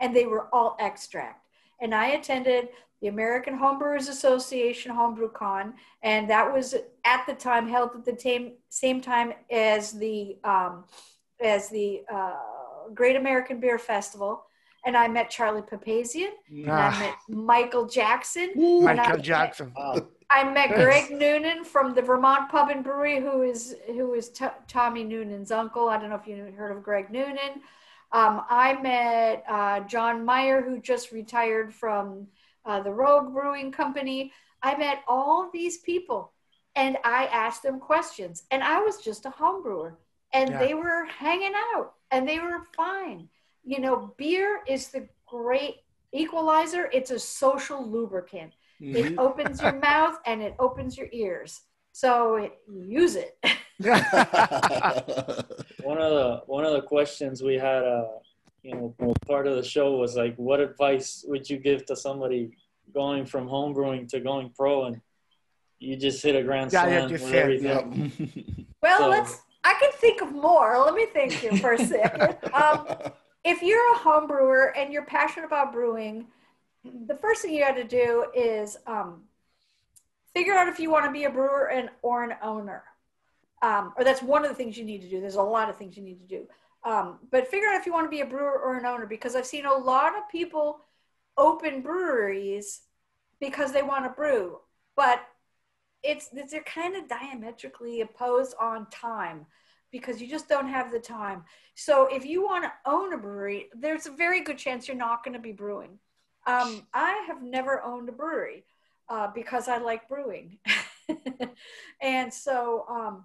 [0.00, 1.39] and they were all extract.
[1.80, 2.68] And I attended
[3.00, 6.74] the American Homebrewers Association Homebrew Con, and that was
[7.06, 10.84] at the time held at the same same time as the um,
[11.40, 12.34] as the uh,
[12.94, 14.44] Great American Beer Festival.
[14.86, 16.98] And I met Charlie Papazian, and I Ah.
[16.98, 18.80] met Michael Jackson, Ooh.
[18.84, 20.06] When I- michael jackson Wow.
[20.32, 24.46] I met Greg Noonan from the Vermont Pub and Brewery, who is who is T-
[24.68, 25.88] Tommy Noonan's uncle.
[25.88, 27.62] I don't know if you heard of Greg Noonan.
[28.12, 32.26] Um, I met uh, John Maier, who just retired from
[32.64, 34.32] uh, the Rogue Brewing Company.
[34.62, 36.32] I met all these people,
[36.74, 38.44] and I asked them questions.
[38.50, 39.98] And I was just a home brewer,
[40.32, 40.58] and Yeah.
[40.58, 43.28] they were hanging out, and they were fine.
[43.64, 45.76] You know, beer is the great
[46.12, 46.90] equalizer.
[46.92, 48.54] It's a social lubricant.
[48.80, 49.18] It Mhm.
[49.18, 51.60] opens your mouth and it opens your ears.
[51.92, 53.36] So use it.
[55.82, 58.08] one of the one of the questions we had, uh,
[58.62, 62.50] you know, part of the show was like, what advice would you give to somebody
[62.92, 64.84] going from homebrewing to going pro?
[64.86, 65.00] And
[65.78, 68.12] you just hit a grand Yeah, yeah, slam with said, everything.
[68.18, 68.54] Yeah.
[68.82, 69.38] Well, So- let's.
[69.62, 70.78] I can think of more.
[70.78, 72.38] Let me think here for a second.
[72.54, 72.86] Um,
[73.44, 76.26] if you're a home brewer and you're passionate about brewing,
[77.06, 79.24] the first thing you got to do is um,
[80.34, 82.84] figure out if you want to be a brewer and or an owner.
[83.62, 85.20] Um, or that's one of the things you need to do.
[85.20, 86.46] There's a lot of things you need to do.
[86.84, 89.36] Um, but figure out if you want to be a brewer or an owner because
[89.36, 90.80] I've seen a lot of people
[91.36, 92.82] open breweries
[93.38, 94.58] because they want to brew,
[94.96, 95.20] but
[96.02, 99.46] it's they're kind of diametrically opposed on time
[99.90, 101.44] because you just don't have the time.
[101.74, 105.24] So if you want to own a brewery, there's a very good chance you're not
[105.24, 105.98] going to be brewing.
[106.46, 108.64] Um, I have never owned a brewery
[109.10, 110.58] uh, because I like brewing.
[112.00, 113.24] and so, um,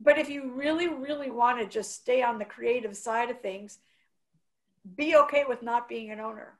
[0.00, 3.78] but if you really, really want to just stay on the creative side of things,
[4.96, 6.54] be okay with not being an owner.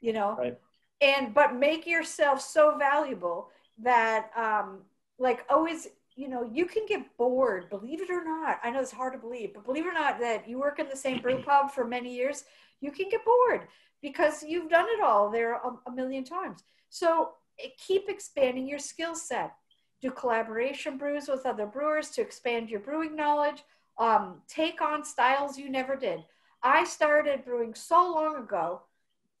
[0.00, 0.36] You know?
[0.36, 0.58] Right.
[1.00, 3.50] And, but make yourself so valuable
[3.82, 4.80] that, um,
[5.18, 5.86] like, always,
[6.16, 8.58] you know, you can get bored, believe it or not.
[8.64, 10.88] I know it's hard to believe, but believe it or not, that you work in
[10.88, 12.44] the same brew pub for many years,
[12.80, 13.68] you can get bored
[14.00, 16.64] because you've done it all there a, million times.
[16.88, 19.52] So eh, keep expanding your skill set.
[20.00, 23.62] Do collaboration brews with other brewers to expand your brewing knowledge.
[23.98, 26.24] Um, take on styles you never did.
[26.62, 28.82] I started brewing so long ago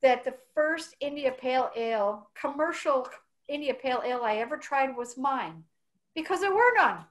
[0.02, 3.08] that the first India Pale Ale, commercial
[3.48, 5.64] India Pale Ale I ever tried was mine
[6.16, 7.04] because there were none.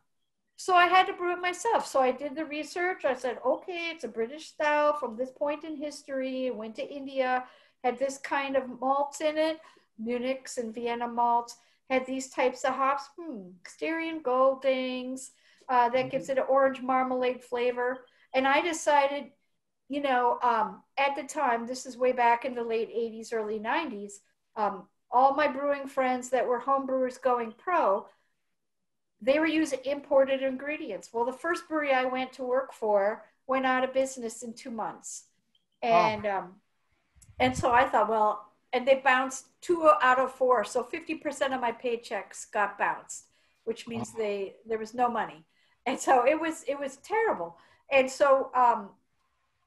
[0.57, 1.85] So I had to brew it myself.
[1.85, 3.05] So I did the research.
[3.05, 6.49] I said, okay, it's a British style from this point in history.
[6.49, 7.45] Went to India,
[7.83, 9.59] had this kind of malts in it,
[9.99, 11.57] Munich's and Vienna malts,
[11.89, 13.09] had these types of hops.
[13.17, 15.31] Hmm, Styrian Goldings.
[15.67, 18.05] Uh, that gives it an orange marmalade flavor.
[18.35, 19.31] And I decided,
[19.89, 23.59] you know, um, at the time, this is way back in the late 80s, early
[23.59, 24.13] 90s,
[24.55, 28.05] um, all my brewing friends that were home brewers going pro,
[29.21, 31.09] they were using imported ingredients.
[31.11, 34.71] Well, the first brewery I went to work for went out of business in two
[34.71, 35.25] months,
[35.81, 36.37] and oh.
[36.37, 36.53] um,
[37.39, 41.53] and so I thought, well, and they bounced two out of four, so fifty percent
[41.53, 43.25] of my paychecks got bounced,
[43.63, 44.17] which means oh.
[44.17, 45.45] they there was no money,
[45.85, 47.57] and so it was it was terrible.
[47.91, 48.89] And so um,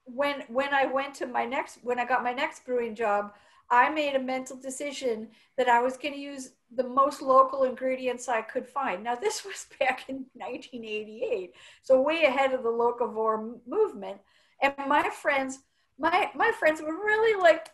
[0.05, 3.33] when when I went to my next when I got my next brewing job,
[3.71, 8.29] I made a mental decision that I was going to use the most local ingredients
[8.29, 9.05] I could find.
[9.05, 11.53] Now, this was back in 1988,
[11.83, 14.19] so way ahead of the locavore movement.
[14.63, 15.61] And my friends,
[15.99, 17.69] my my friends would really like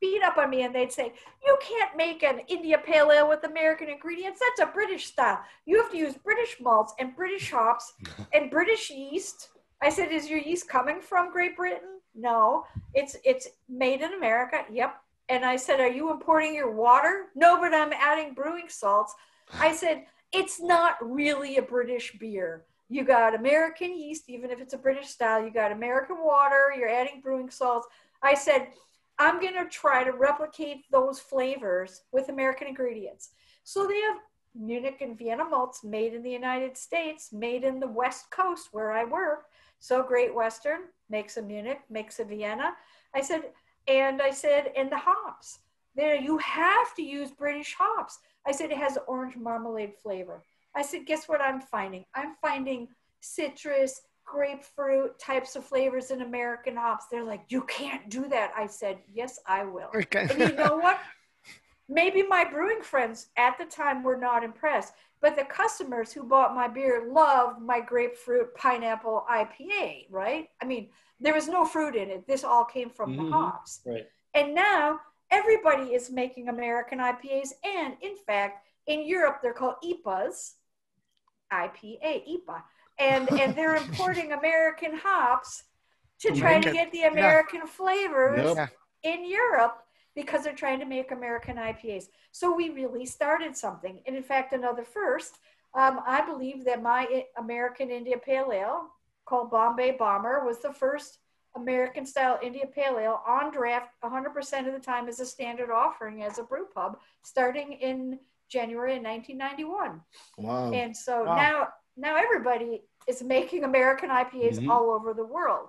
[0.00, 1.12] beat up on me and they'd say,
[1.44, 4.40] You can't make an India Pale Ale with American ingredients.
[4.40, 5.40] That's a British style.
[5.66, 7.92] You have to use British malts and British hops
[8.32, 9.50] and British yeast.
[9.82, 12.00] I said, Is your yeast coming from Great Britain?
[12.14, 12.64] No.
[12.94, 14.64] It's it's made in America.
[14.72, 14.96] Yep
[15.30, 17.26] and I said, Are you importing your water?
[17.34, 19.14] No, but I'm adding brewing salts.
[19.58, 22.64] I said, It's not really a British beer.
[22.88, 26.88] You got American yeast, even if it's a British style, you got American water, you're
[26.88, 27.86] adding brewing salts.
[28.20, 28.68] I said,
[29.18, 33.30] I'm going to try to replicate those flavors with American ingredients.
[33.62, 34.16] So they have
[34.54, 38.90] Munich and Vienna malts made in the United States, made in the West Coast where
[38.90, 39.44] I work.
[39.78, 42.72] So Great Western makes a Munich, makes a Vienna.
[43.14, 43.42] I said,
[43.90, 45.58] and I said, and the hops.
[45.96, 48.20] There, you have to use British hops.
[48.46, 50.44] I said, it has orange marmalade flavor.
[50.74, 52.04] I said, guess what I'm finding?
[52.14, 52.88] I'm finding
[53.20, 57.06] citrus, grapefruit types of flavors in American hops.
[57.10, 58.52] They're like, you can't do that.
[58.56, 59.90] I said, yes, I will.
[59.94, 60.28] Okay.
[60.30, 61.00] and you know what?
[61.90, 66.54] Maybe my brewing friends at the time were not impressed, but the customers who bought
[66.54, 70.48] my beer loved my grapefruit pineapple IPA, right?
[70.62, 72.28] I mean, there was no fruit in it.
[72.28, 73.26] This all came from mm-hmm.
[73.26, 73.80] the hops.
[73.84, 74.06] Right.
[74.34, 75.00] And now
[75.32, 77.50] everybody is making American IPAs.
[77.64, 80.52] And in fact, in Europe, they're called IPAs,
[81.52, 82.62] IPA, IPA.
[83.00, 85.64] And, and they're importing American hops
[86.20, 87.70] to try to get the American yeah.
[87.70, 88.58] flavors
[89.02, 89.82] in Europe
[90.20, 92.04] because they're trying to make American IPAs.
[92.32, 94.00] So we really started something.
[94.06, 95.38] And in fact, another first,
[95.74, 98.88] um, I believe that my American India Pale Ale
[99.24, 101.18] called Bombay Bomber was the first
[101.56, 106.22] American style India Pale Ale on draft 100% of the time as a standard offering
[106.22, 108.18] as a brew pub starting in
[108.48, 110.00] January of 1991.
[110.38, 110.72] Wow.
[110.72, 111.36] And so wow.
[111.36, 114.70] now now everybody is making American IPAs mm-hmm.
[114.70, 115.68] all over the world.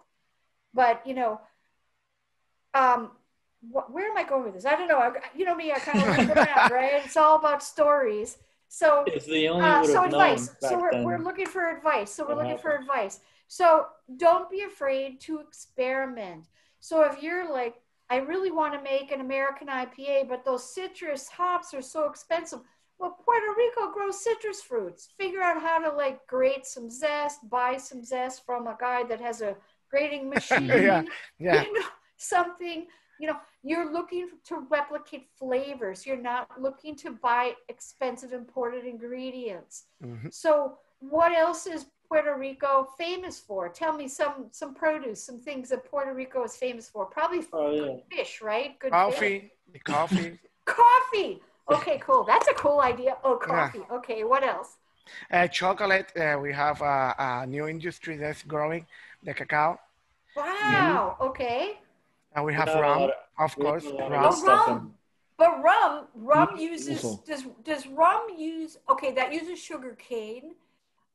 [0.74, 1.42] But, you know,
[2.74, 3.12] um,
[3.62, 4.66] wh- where am I going with this?
[4.66, 5.00] I don't know.
[5.00, 7.04] I, you know me, I kind of look around, right?
[7.04, 8.38] It's all about stories.
[8.68, 10.50] So, it's the only uh, so advice.
[10.60, 12.12] So we're, we're looking for advice.
[12.12, 13.20] So we're looking for advice.
[13.48, 16.46] So don't be afraid to experiment.
[16.80, 17.76] So if you're like,
[18.10, 22.60] I really want to make an American IPA, but those citrus hops are so expensive.
[23.00, 25.10] Well, Puerto Rico grows citrus fruits.
[25.18, 29.22] Figure out how to like grate some zest, buy some zest from a guy that
[29.22, 29.56] has a
[29.90, 30.68] grating machine.
[30.68, 31.04] yeah,
[31.40, 31.64] yeah.
[31.66, 31.86] You know,
[32.18, 32.88] something,
[33.22, 36.08] you know, you're looking to replicate flavors.
[36.08, 39.84] You're not looking to buy expensive imported ingredients.
[40.04, 40.30] Mm-hmm.
[40.32, 43.70] So what else is Puerto Rico famous for?
[43.70, 47.06] Tell me some some produce, some things that Puerto Rico is famous for.
[47.06, 48.18] Probably oh, yeah.
[48.18, 48.80] fish, right?
[48.80, 49.52] Good coffee.
[49.72, 49.82] Fish.
[49.84, 50.40] Coffee.
[50.66, 51.42] coffee.
[51.72, 52.24] Okay, cool.
[52.24, 53.18] That's a cool idea.
[53.24, 53.84] Oh, coffee.
[53.88, 53.98] Yeah.
[53.98, 54.78] Okay, what else?
[55.32, 56.12] Uh, chocolate.
[56.18, 58.86] Uh, we have a, a, new industry that's growing,
[59.24, 59.80] the cacao.
[60.36, 61.18] Wow.
[61.20, 61.28] Mm-hmm.
[61.30, 61.78] Okay.
[62.36, 64.42] And we have rum, Of course, There's of rum.
[64.42, 64.94] good rum.
[65.38, 69.12] But rum, rum Mm, uses does does rum use okay?
[69.12, 70.56] That uses sugar cane.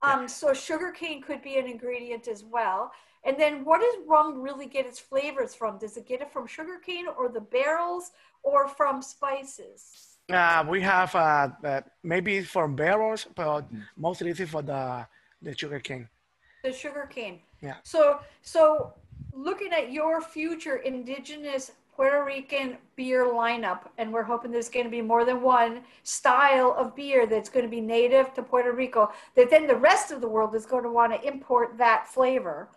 [0.02, 2.93] Um, so sugar cane could be an ingredient as well.
[3.24, 5.78] And then, what does rum really get its flavors from?
[5.78, 8.12] Does it get it from sugar cane or the barrels
[8.43, 10.18] or from spices?
[10.28, 13.64] Uh, we have uh, uh, maybe from barrels, but
[13.97, 15.06] mostly this is for the
[15.40, 16.09] the sugar cane.
[16.64, 17.40] The sugar cane.
[17.62, 17.76] Yeah.
[17.84, 18.93] So, so
[19.36, 24.90] looking at your future indigenous Puerto Rican beer lineup, and we're hoping there's going to
[24.90, 29.10] be more than one style of beer that's going to be native to Puerto Rico,
[29.34, 32.68] that then the rest of the world is going to want to import that flavor,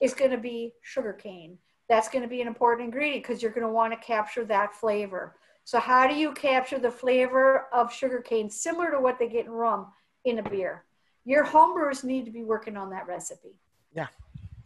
[0.00, 1.56] is going to be sugarcane.
[1.88, 4.74] That's going to be an important ingredient because you're going to want to capture that
[4.74, 5.36] flavor.
[5.64, 9.52] So, how do you capture the flavor of sugarcane, similar to what they get in
[9.52, 9.86] rum
[10.24, 10.84] in a beer?
[11.24, 13.60] Your homebrewers need to be working on that recipe.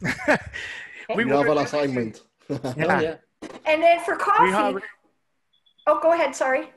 [1.15, 2.21] we We have an assignment.
[2.49, 3.01] Oh, Yeah.
[3.01, 3.15] yeah.
[3.65, 4.81] And then for coffee, have,
[5.87, 6.35] oh, go ahead.
[6.35, 6.69] Sorry.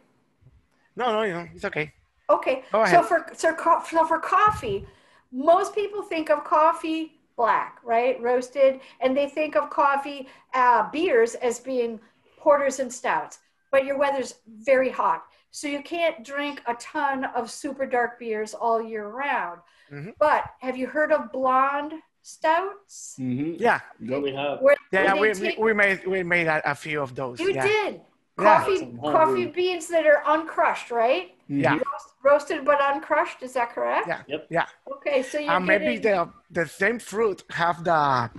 [0.96, 1.92] no, no, no, it's okay.
[2.30, 2.64] Okay.
[2.72, 4.86] Go So for so, co- so for coffee,
[5.32, 11.34] most people think of coffee black, right, roasted, and they think of coffee uh, beers
[11.36, 11.98] as being
[12.38, 13.38] porters and stouts.
[13.70, 18.52] But your weather's very hot, so you can't drink a ton of super dark beers
[18.54, 19.60] all year round.
[19.90, 20.12] Mhm.
[20.18, 23.16] But have you heard of blonde stouts?
[23.18, 23.56] Mhm.
[23.58, 24.22] Yeah, Yep.
[24.22, 24.60] We have.
[24.60, 27.40] Where, yeah, where we, we, take- we made we made a, a few of those.
[27.40, 27.66] you yeah.
[27.66, 28.00] did
[28.38, 28.44] Yeah.
[28.44, 31.34] coffee Some coffee beans that are uncrushed, right?
[31.48, 31.74] Yeah.
[31.74, 33.42] Roast- roasted but uncrushed.
[33.42, 34.06] Is that correct?
[34.08, 34.22] Yeah.
[34.28, 34.46] Yep.
[34.50, 34.66] Yeah.
[34.94, 38.30] Okay, so you're and maybe the the same fruit have the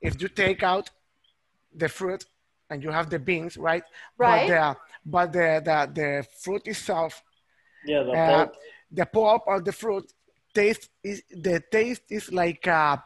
[0.00, 0.90] if you take out
[1.76, 2.24] the fruit
[2.70, 3.84] and you have the beans right
[4.16, 4.48] Right.
[4.48, 4.76] but the
[5.14, 7.22] but the the, the fruit itself
[7.86, 8.52] Yeah, the uh, pulp.
[8.98, 10.06] the pulp of the fruit
[10.54, 13.02] taste is the taste is like a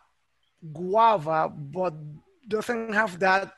[0.72, 1.94] guava but
[2.46, 3.52] doesn't have that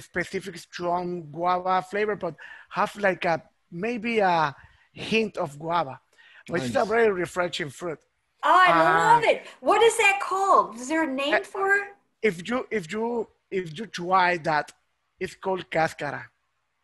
[0.00, 2.34] specific strong guava flavor but
[2.68, 3.42] have like a
[3.72, 4.54] maybe a
[4.92, 6.00] hint of guava
[6.48, 7.98] which is a very refreshing fruit
[8.42, 9.44] I uh, love it.
[9.60, 10.74] What is that called?
[10.76, 11.88] Is there a name for it?
[12.22, 14.72] if you if you if you try that,
[15.18, 16.26] it's called cascara.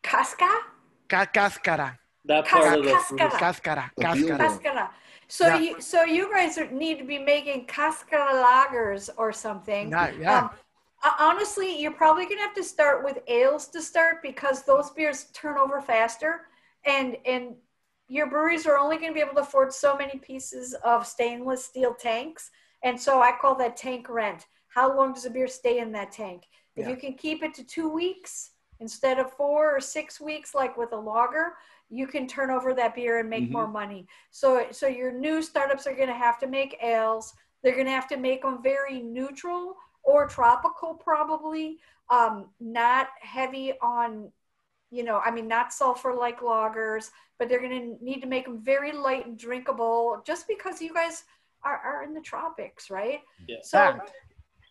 [0.03, 0.49] Casca?
[1.07, 1.99] Ca- cascara.
[2.25, 3.31] That part of the cascara.
[3.31, 3.91] Cascara.
[3.99, 4.37] Cascara.
[4.37, 4.91] Cascara.
[5.27, 5.59] So Yeah.
[5.59, 9.91] you so you guys are, need to be making cascara lagers or something.
[9.91, 10.39] Yeah, yeah.
[10.39, 10.49] Um,
[11.19, 15.57] honestly, you're probably gonna have to start with ales to start because those beers turn
[15.57, 16.47] over faster,
[16.85, 17.55] and and
[18.07, 21.65] your breweries are only going to be able to afford so many pieces of stainless
[21.65, 22.51] steel tanks,
[22.83, 24.45] and so I call that tank rent.
[24.69, 26.43] How long does a beer stay in that tank?
[26.75, 26.91] If Yeah.
[26.91, 30.93] you can keep it to two weeks instead of four or six weeks, like with
[30.93, 31.57] a lager,
[31.89, 33.51] you can turn over that beer and make Mhm.
[33.51, 34.07] more money.
[34.31, 37.33] So, so your new startups are going to have to make ales.
[37.61, 41.79] They're going to have to make them very neutral or tropical, probably.
[42.09, 44.31] Um, not heavy on,
[44.91, 48.45] you know, I mean, not sulfur like lagers, but they're going to need to make
[48.45, 51.25] them very light and drinkable, just because you guys
[51.63, 53.21] are, are in the tropics, right?
[53.47, 53.57] Yeah.
[53.63, 53.99] So Yeah.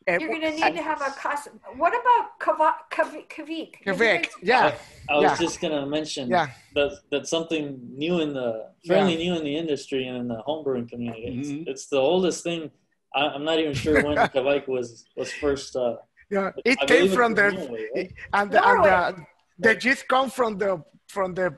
[0.09, 1.59] You're going to need to have a custom.
[1.77, 3.75] What about kava- kavi- kavik?
[3.87, 4.23] Have you Kveik.
[4.23, 4.75] guys- Yeah.
[5.11, 5.37] I was Yeah.
[5.45, 6.47] just gonna mention Yeah.
[6.75, 7.65] that that's something
[8.05, 8.49] new in the
[8.87, 11.27] fairly new in the industry and in the homebrewing community.
[11.39, 11.69] It's, Mhm.
[11.73, 12.71] it's the oldest thing.
[13.15, 15.75] I, I'm not even sure when Kveik was was first.
[15.77, 15.97] Uh,
[16.31, 16.51] Yeah.
[16.65, 18.13] It I came believe from it's the Norway, right?
[18.39, 18.91] and the, and Norway.
[18.91, 20.71] the, the gist come from the
[21.17, 21.49] from the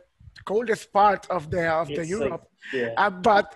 [0.50, 2.44] coldest part of the of the It's like- Europe.
[2.78, 3.46] yeah, Uh, but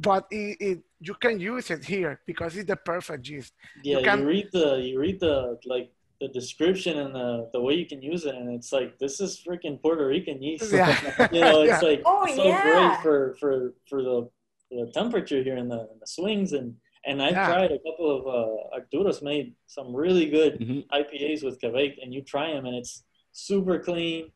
[0.00, 3.52] but it, it, you can use it here because it's the perfect gist.
[3.82, 3.98] yeah.
[3.98, 5.90] You, can- read the you read the like
[6.20, 9.40] the description and the the way you can use it, and it's like this is
[9.46, 10.72] freaking Puerto Rican yeast.
[10.72, 11.28] Yeah.
[11.32, 11.88] you know, it's Yeah.
[11.88, 12.62] like Oh, so yeah.
[12.62, 14.28] great for for for the
[14.70, 16.74] the temperature here in the, in the swings and
[17.06, 17.46] and I've Yeah.
[17.46, 20.86] tried a couple of uh, Arturo's made some really good Mhm.
[21.00, 24.32] IPAs with Kveik, and you try them, and it's super clean,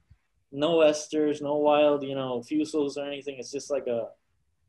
[0.52, 3.36] no esters, no wild, you know, fusels or anything.
[3.40, 4.06] It's just like a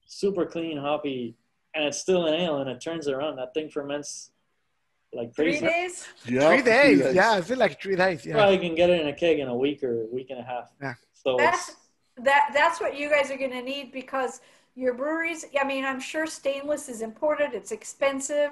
[0.06, 1.36] super clean hoppy,
[1.76, 3.38] and it's still an ale, and it turns around.
[3.38, 4.32] That thing ferments
[5.14, 5.60] like crazy.
[5.60, 6.08] Three days?
[6.26, 7.16] Yeah, three days.
[7.16, 8.26] Yeah, it's like three days.
[8.26, 8.34] Yeah.
[8.34, 10.44] Probably can get it in a keg in a week or a week and a
[10.44, 10.72] half.
[10.82, 10.94] Yeah.
[11.14, 11.76] So That's
[12.18, 12.52] that.
[12.54, 14.42] That's what you guys are going to need because
[14.76, 15.46] your breweries.
[15.60, 17.54] I mean, I'm sure stainless is imported.
[17.54, 18.52] It's expensive.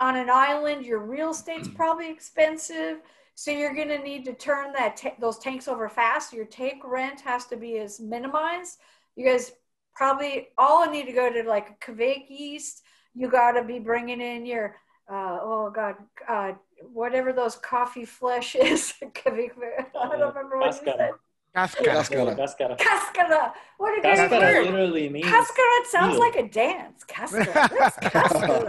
[0.00, 2.98] On an island, your real estate's probably expensive.
[3.34, 6.32] So you're going to need to turn that ta- those tanks over fast.
[6.32, 8.78] Your tank rent has to be as minimized.
[9.14, 9.52] You guys
[9.98, 12.82] probably all I need to go to like a Kveik yeast.
[13.14, 14.76] You got to be bringing in your
[15.10, 15.96] uh, oh god,
[16.28, 16.52] uh,
[16.92, 18.94] whatever those coffee flesh is.
[19.02, 19.50] Kveik.
[20.00, 20.96] I don't remember what you Cascara.
[20.98, 21.14] said.
[21.54, 21.94] Cascara.
[21.96, 22.36] Cascara.
[22.36, 22.76] Cascara.
[22.76, 23.52] Cascara.
[23.78, 24.66] What a great Cascara word.
[24.66, 25.26] literally means.
[25.26, 27.02] Cascara it sounds like a dance.
[27.04, 27.68] Cascara.
[27.68, 28.68] Where's Cascara?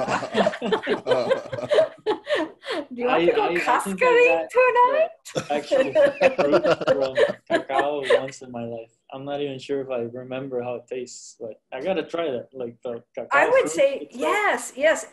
[2.37, 5.09] Do you want to go I- I I got tonight?
[5.51, 7.15] Actual fruit from
[7.47, 8.91] cacao once in my life.
[9.11, 12.49] I'm not even sure if I remember how it tastes, but I gotta try that.
[12.53, 13.27] Like the cacao.
[13.31, 14.21] I would say itself.
[14.21, 15.05] yes, yes.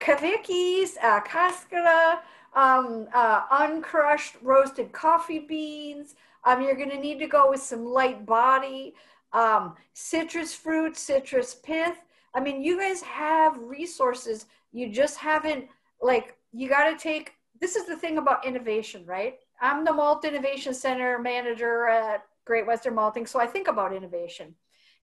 [0.00, 2.22] Kavikis, uh, cascara,
[2.54, 6.14] um, uh, uncrushed roasted coffee beans.
[6.44, 8.94] Um, you're going to need to go with some light body,
[9.32, 11.98] um, citrus fruit, citrus pith.
[12.34, 14.46] I mean, you guys have resources.
[14.72, 15.66] You just haven't
[16.00, 17.32] like you got to take.
[17.60, 19.38] This is the thing about innovation, right?
[19.60, 24.54] I'm the Malt Innovation Center manager at Great Western Malting, so I think about innovation.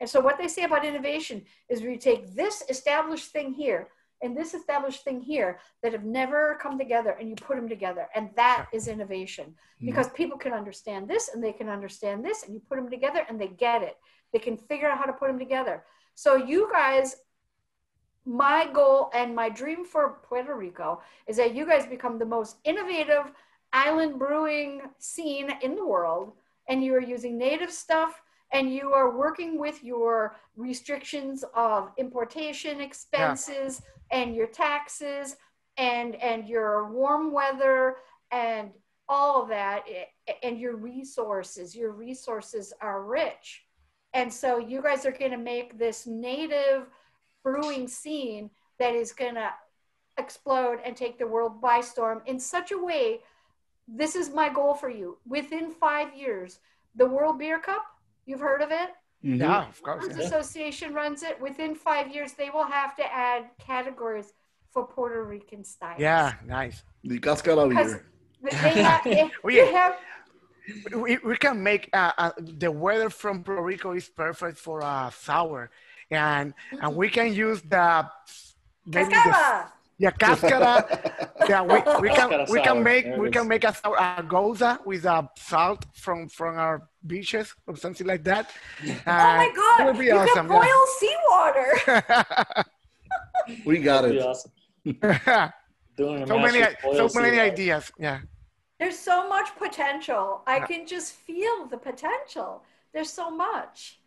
[0.01, 3.89] And so what they say about innovation is we take this established thing here
[4.21, 8.07] and this established thing here that have never come together and you put them together.
[8.15, 9.85] And that is innovation mm-hmm.
[9.85, 13.26] because people can understand this and they can understand this and you put them together
[13.30, 13.97] and they get it.
[14.34, 15.84] They can figure out how to put them together.
[16.15, 17.15] So you guys,
[18.30, 22.57] my goal and my dream for Puerto Rico is that you guys become the most
[22.64, 23.31] innovative
[23.73, 26.34] island brewing scene in the world
[26.68, 28.22] and you are using native stuff
[28.53, 33.81] and you are working with your restrictions of importation expenses
[34.11, 35.35] and your taxes
[35.77, 37.95] and and your warm weather
[38.31, 38.69] and
[39.07, 41.76] all of that eh, and your resources.
[41.76, 43.64] Your resources are rich.
[44.14, 46.85] And so you guys are going to make this native
[47.44, 48.49] brewing scene
[48.80, 49.49] that is going to
[50.18, 53.20] explode and take the world by storm in such a way
[53.88, 56.60] this is my goal for you within five years
[56.95, 57.86] the world beer cup
[58.26, 58.90] you've heard of it
[59.24, 59.40] Mhm.
[59.40, 60.06] Yeah, of course.
[60.07, 60.26] Brewers yeah.
[60.28, 61.36] Association runs it.
[61.41, 64.32] Within five years, they will have to add categories
[64.72, 65.99] for Puerto Rican styles.
[65.99, 66.84] Yeah, nice.
[67.03, 68.06] The cascara Because beer.
[68.64, 69.95] they have, they, Oh, they have
[70.95, 75.10] We, we can make uh, uh, the weather from Puerto Rico is perfect for uh,
[75.10, 75.70] sour,
[76.11, 78.06] and and we can use the
[78.86, 79.72] maybe the cascara.
[79.98, 80.76] yeah cascara.
[81.48, 84.86] yeah, we, we can Cascara we can make we can make a sour a gose
[84.86, 88.49] with a salt from from our beaches or something like that.
[88.84, 89.80] Oh my Uh, God!
[89.81, 90.48] it would be you awesome.
[90.48, 92.64] can boil seawater.
[93.65, 94.26] We got That'd be it.
[94.26, 94.52] awesome.
[95.98, 97.41] Doing a so many so many seawater.
[97.41, 97.91] ideas.
[97.99, 98.19] Yeah.
[98.80, 100.41] There's so much potential.
[100.48, 100.65] I Yeah.
[100.68, 102.64] can just feel the potential.
[102.94, 103.98] There's so much.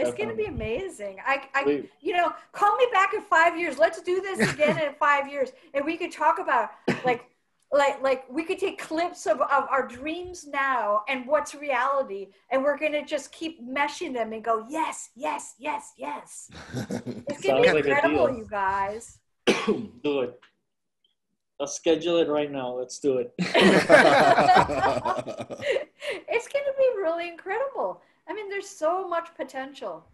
[0.00, 1.18] It's going to be amazing.
[1.26, 3.78] I, I, you know, call me back in five years.
[3.78, 6.70] Let's do this again in five years, and we could talk about
[7.04, 7.24] like,
[7.72, 12.62] like, like we could take clips of, of our dreams now and what's reality, and
[12.62, 16.50] we're going to just keep meshing them and go, yes, yes, yes, yes.
[17.28, 18.36] It's going to be incredible, deal.
[18.36, 19.18] you guys.
[20.02, 20.40] Do it.
[21.60, 22.72] Let's schedule it right now.
[22.72, 23.34] Let's do it.
[23.38, 23.52] it's
[26.48, 28.00] going to be really incredible.
[28.30, 30.04] I mean, there's so much potential.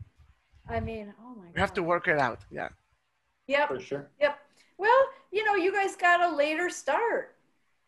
[0.69, 1.55] I mean, oh my god.
[1.55, 2.41] We have to work it out.
[2.51, 2.71] Yeah.
[3.47, 3.69] Yep.
[3.69, 4.11] For sure.
[4.21, 4.39] Yep.
[4.79, 7.37] Well, you know, you guys got a later start.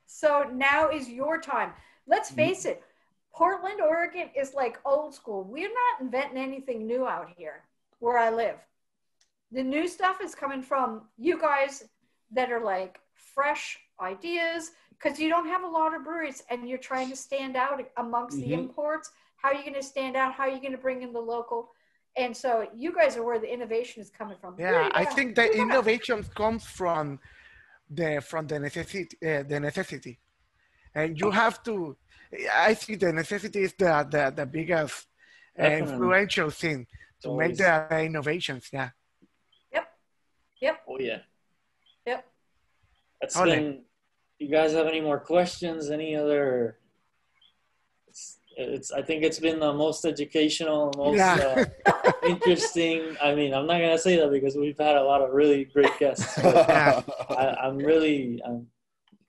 [0.07, 1.73] So now is your time.
[2.07, 2.83] Let's face it.
[3.35, 5.45] Portland, Oregon is like old school.
[5.45, 7.63] We're not inventing anything new out here
[8.01, 8.57] where I live.
[9.53, 11.85] The new stuff is coming from you guys
[12.33, 16.79] that are like fresh ideas because you don't have a lot of breweries and you're
[16.79, 18.59] trying to stand out amongst the Mhm.
[18.65, 19.11] imports.
[19.41, 20.35] How are you going to stand out?
[20.35, 21.71] How are you going to bring in the local?
[22.17, 24.57] And so you guys are where the innovation is coming from.
[24.59, 25.63] Yeah, I think the Here you go.
[25.65, 27.21] innovation comes from
[27.89, 30.19] the from the necessity uh, the necessity,
[30.95, 31.97] and you have to.
[32.53, 35.07] I think the necessity is the the, the biggest
[35.59, 36.87] uh, influential thing
[37.23, 38.69] to make the, the innovations.
[38.73, 38.91] Yeah.
[39.73, 39.87] Yep.
[40.61, 40.77] Yep.
[40.89, 41.19] Oh yeah.
[42.07, 42.27] Yep.
[43.21, 43.45] That's Ole.
[43.45, 43.83] been.
[44.41, 45.91] You guys have any more questions?
[45.91, 46.79] Any other?
[48.59, 48.93] It's, it's.
[48.93, 51.65] I think it's been the most educational, most Yeah.
[51.87, 53.17] uh, interesting.
[53.23, 55.97] I mean, I'm not gonna say that because we've had a lot of really great
[55.99, 56.39] guests.
[56.43, 56.69] But
[57.31, 58.41] I, I'm really.
[58.45, 58.67] I'm,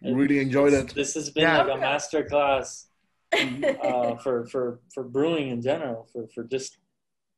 [0.04, 0.94] really enjoyed it.
[0.96, 1.62] This has been Yeah.
[1.64, 2.88] like a master class
[3.34, 6.78] uh, for for for brewing in general, for for just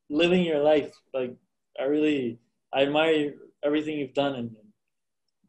[0.09, 0.91] living your life.
[1.13, 1.35] Like
[1.79, 2.39] I really,
[2.73, 4.55] I admire everything you've done, and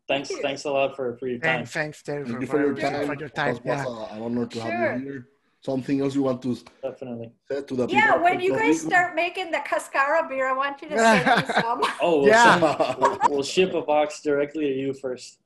[0.09, 1.61] thanks Thank thanks a lot for for your time.
[1.61, 3.07] And thanks, Teri, Thank for, you for your for- time.
[3.07, 3.57] for your time.
[3.57, 3.87] It was Yeah.
[3.87, 4.71] uh, an honor to Sure.
[4.71, 5.29] have you here.
[5.65, 7.31] Something else you want to Definitely.
[7.49, 7.95] say to the people?
[8.03, 11.25] yeah, of when you guys start making the cascara beer, I want you to send
[11.47, 11.81] me some.
[12.01, 12.61] Oh, we'll, Yeah.
[12.61, 15.39] send- we'll, we'll ship a box directly to you first.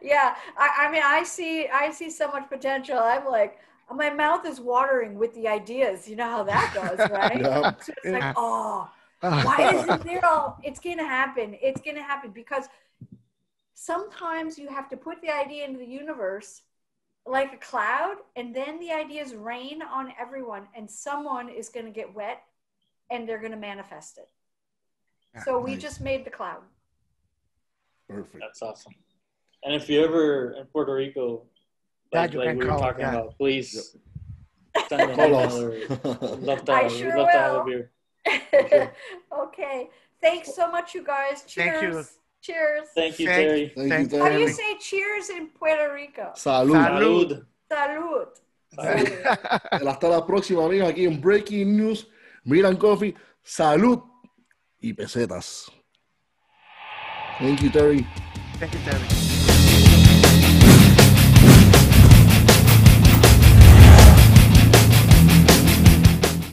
[0.00, 2.96] yeah, I, I mean, I see, I see so much potential.
[2.98, 3.58] I'm like,
[3.92, 6.08] my mouth is watering with the ideas.
[6.08, 7.40] You know how that goes, right?
[7.40, 7.72] Yeah.
[7.80, 8.10] So it's Yeah.
[8.12, 8.88] like, oh,
[9.20, 10.58] why isn't there all?
[10.62, 11.56] It's gonna happen.
[11.60, 12.66] It's gonna happen because
[13.74, 16.62] sometimes you have to put the idea into the universe,
[17.26, 21.92] like a cloud, and then the ideas rain on everyone, and someone is going to
[21.92, 22.42] get wet,
[23.10, 24.30] and they're going to manifest it.
[25.36, 26.62] Ah, so we just made the cloud.
[28.08, 28.38] Perfect.
[28.40, 28.94] That's awesome.
[29.64, 31.42] And if you ever in Puerto Rico,
[32.12, 33.14] like, like we were call, talking yeah.
[33.14, 33.96] about, please
[34.88, 37.60] send an email or love to, I sure love to have will.
[37.60, 38.92] a beer.
[39.36, 39.90] okay.
[40.22, 41.42] Thanks so much, you guys.
[41.46, 41.80] Cheers.
[41.80, 42.04] Thank you.
[42.46, 42.88] Cheers.
[42.94, 43.72] Thank you, Terry.
[43.74, 44.22] Thank Thank you, you.
[44.22, 44.52] How do you Terry.
[44.52, 46.32] say cheers in Puerto Rico?
[46.36, 46.76] Salud.
[46.76, 47.44] Salud.
[47.68, 48.28] Salud.
[48.78, 49.08] Salud.
[49.80, 49.88] Salud.
[49.88, 52.06] Hasta la próxima, amigos, aquí en Breaking News.
[52.44, 53.14] Miran Coffee.
[53.42, 54.00] Salud
[54.80, 55.72] y pesetas.
[57.40, 58.06] Thank you, Terry.
[58.60, 59.25] Thank you, Terry.